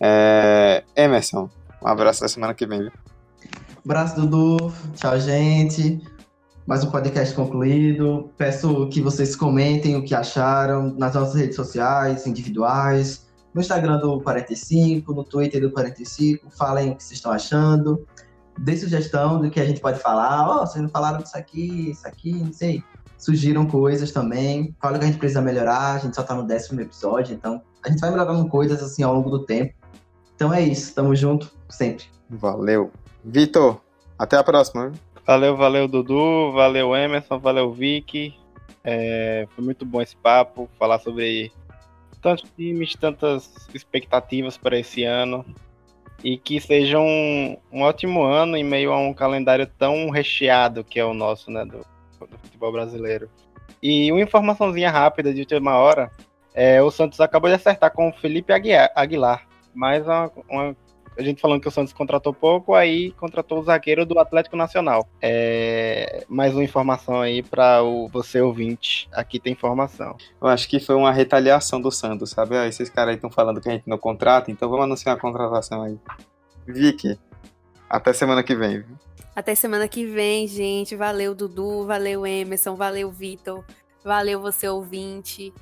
[0.00, 0.82] É...
[0.96, 1.48] Emerson,
[1.80, 2.92] um abraço até semana que vem, viu?
[3.84, 4.72] Abraço, Dudu.
[4.96, 6.02] Tchau, gente.
[6.66, 8.30] Mais um podcast concluído.
[8.36, 13.21] Peço que vocês comentem o que acharam nas nossas redes sociais, individuais,
[13.54, 16.50] no Instagram do 45, no Twitter do 45.
[16.50, 18.06] Falem o que vocês estão achando.
[18.58, 20.48] Dê sugestão do que a gente pode falar.
[20.48, 22.82] Ó, oh, vocês não falaram disso aqui, isso aqui, não sei
[23.22, 24.74] surgiram coisas também.
[24.80, 27.88] Fala que a gente precisa melhorar, a gente só tá no décimo episódio, então a
[27.88, 29.74] gente vai melhorando coisas assim ao longo do tempo.
[30.34, 32.06] Então é isso, tamo junto sempre.
[32.28, 32.90] Valeu.
[33.24, 33.80] Vitor,
[34.18, 34.90] até a próxima.
[35.24, 38.34] Valeu, valeu, Dudu, valeu, Emerson, valeu, Vicky.
[38.82, 41.52] É, foi muito bom esse papo, falar sobre
[42.22, 45.44] tantos times, tantas expectativas para esse ano.
[46.24, 51.00] E que seja um, um ótimo ano em meio a um calendário tão recheado que
[51.00, 51.64] é o nosso, né?
[51.64, 53.28] Do, do futebol brasileiro.
[53.82, 56.12] E uma informaçãozinha rápida de última hora:
[56.54, 58.52] é, o Santos acabou de acertar com o Felipe
[58.94, 59.46] Aguilar.
[59.74, 60.76] Mais uma, uma,
[61.16, 65.08] a gente falando que o Santos contratou pouco, aí contratou o zagueiro do Atlético Nacional.
[65.20, 69.08] É, mais uma informação aí para o você ouvinte.
[69.12, 70.16] Aqui tem informação.
[70.40, 72.56] Eu acho que foi uma retaliação do Santos, sabe?
[72.56, 75.20] Ah, esses caras aí estão falando que a gente não contrata, então vamos anunciar a
[75.20, 75.98] contratação aí.
[76.66, 77.18] Vicky,
[77.88, 78.80] até semana que vem.
[78.80, 78.96] Viu?
[79.34, 80.94] Até semana que vem, gente.
[80.94, 81.86] Valeu, Dudu.
[81.86, 82.74] Valeu, Emerson.
[82.74, 83.64] Valeu, Vitor.
[84.04, 85.52] Valeu, você ouvinte.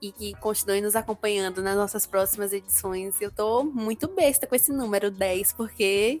[0.00, 3.20] E que continue nos acompanhando nas nossas próximas edições.
[3.20, 6.20] Eu tô muito besta com esse número 10, porque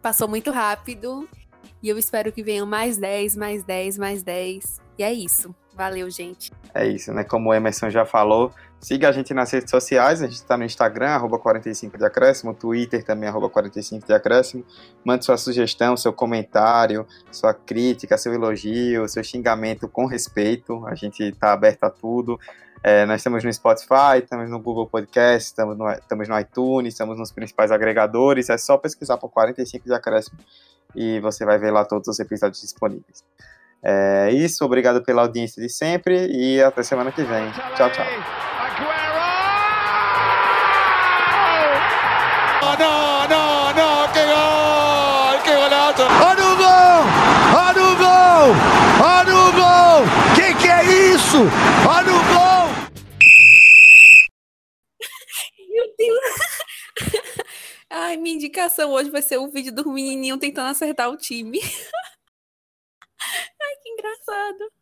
[0.00, 1.28] passou muito rápido.
[1.82, 4.80] E eu espero que venham mais 10, mais 10, mais 10.
[4.98, 5.54] E é isso.
[5.74, 6.52] Valeu, gente.
[6.74, 7.24] É isso, né?
[7.24, 10.20] Como o Emerson já falou, siga a gente nas redes sociais.
[10.22, 14.64] A gente está no Instagram, arroba 45 de acréscimo, Twitter também, arroba 45 de acréscimo.
[15.02, 20.86] Mande sua sugestão, seu comentário, sua crítica, seu elogio, seu xingamento com respeito.
[20.86, 22.38] A gente está aberto a tudo.
[22.84, 27.16] É, nós estamos no Spotify, estamos no Google Podcast, estamos no, estamos no iTunes, estamos
[27.16, 28.50] nos principais agregadores.
[28.50, 30.38] É só pesquisar por 45 de acréscimo
[30.94, 33.24] e você vai ver lá todos os episódios disponíveis.
[33.82, 37.50] É isso, obrigado pela audiência de sempre e até semana que vem.
[37.76, 38.06] Tchau, tchau.
[42.78, 45.42] Não, não, não, que gol!
[45.44, 46.02] Que golaço!
[46.02, 47.04] Olha o gol!
[47.54, 48.54] Olha o gol!
[49.04, 50.04] Olha o gol!
[50.34, 51.38] Que que é isso?
[51.88, 52.68] Olha o gol!
[55.68, 56.52] Meu Deus!
[58.12, 61.58] Ai, minha indicação hoje vai ser o vídeo do menininho tentando acertar o time.
[63.62, 64.72] Ai, que engraçado.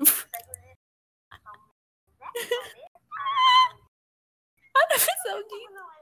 [4.74, 5.93] Arábia Saudita.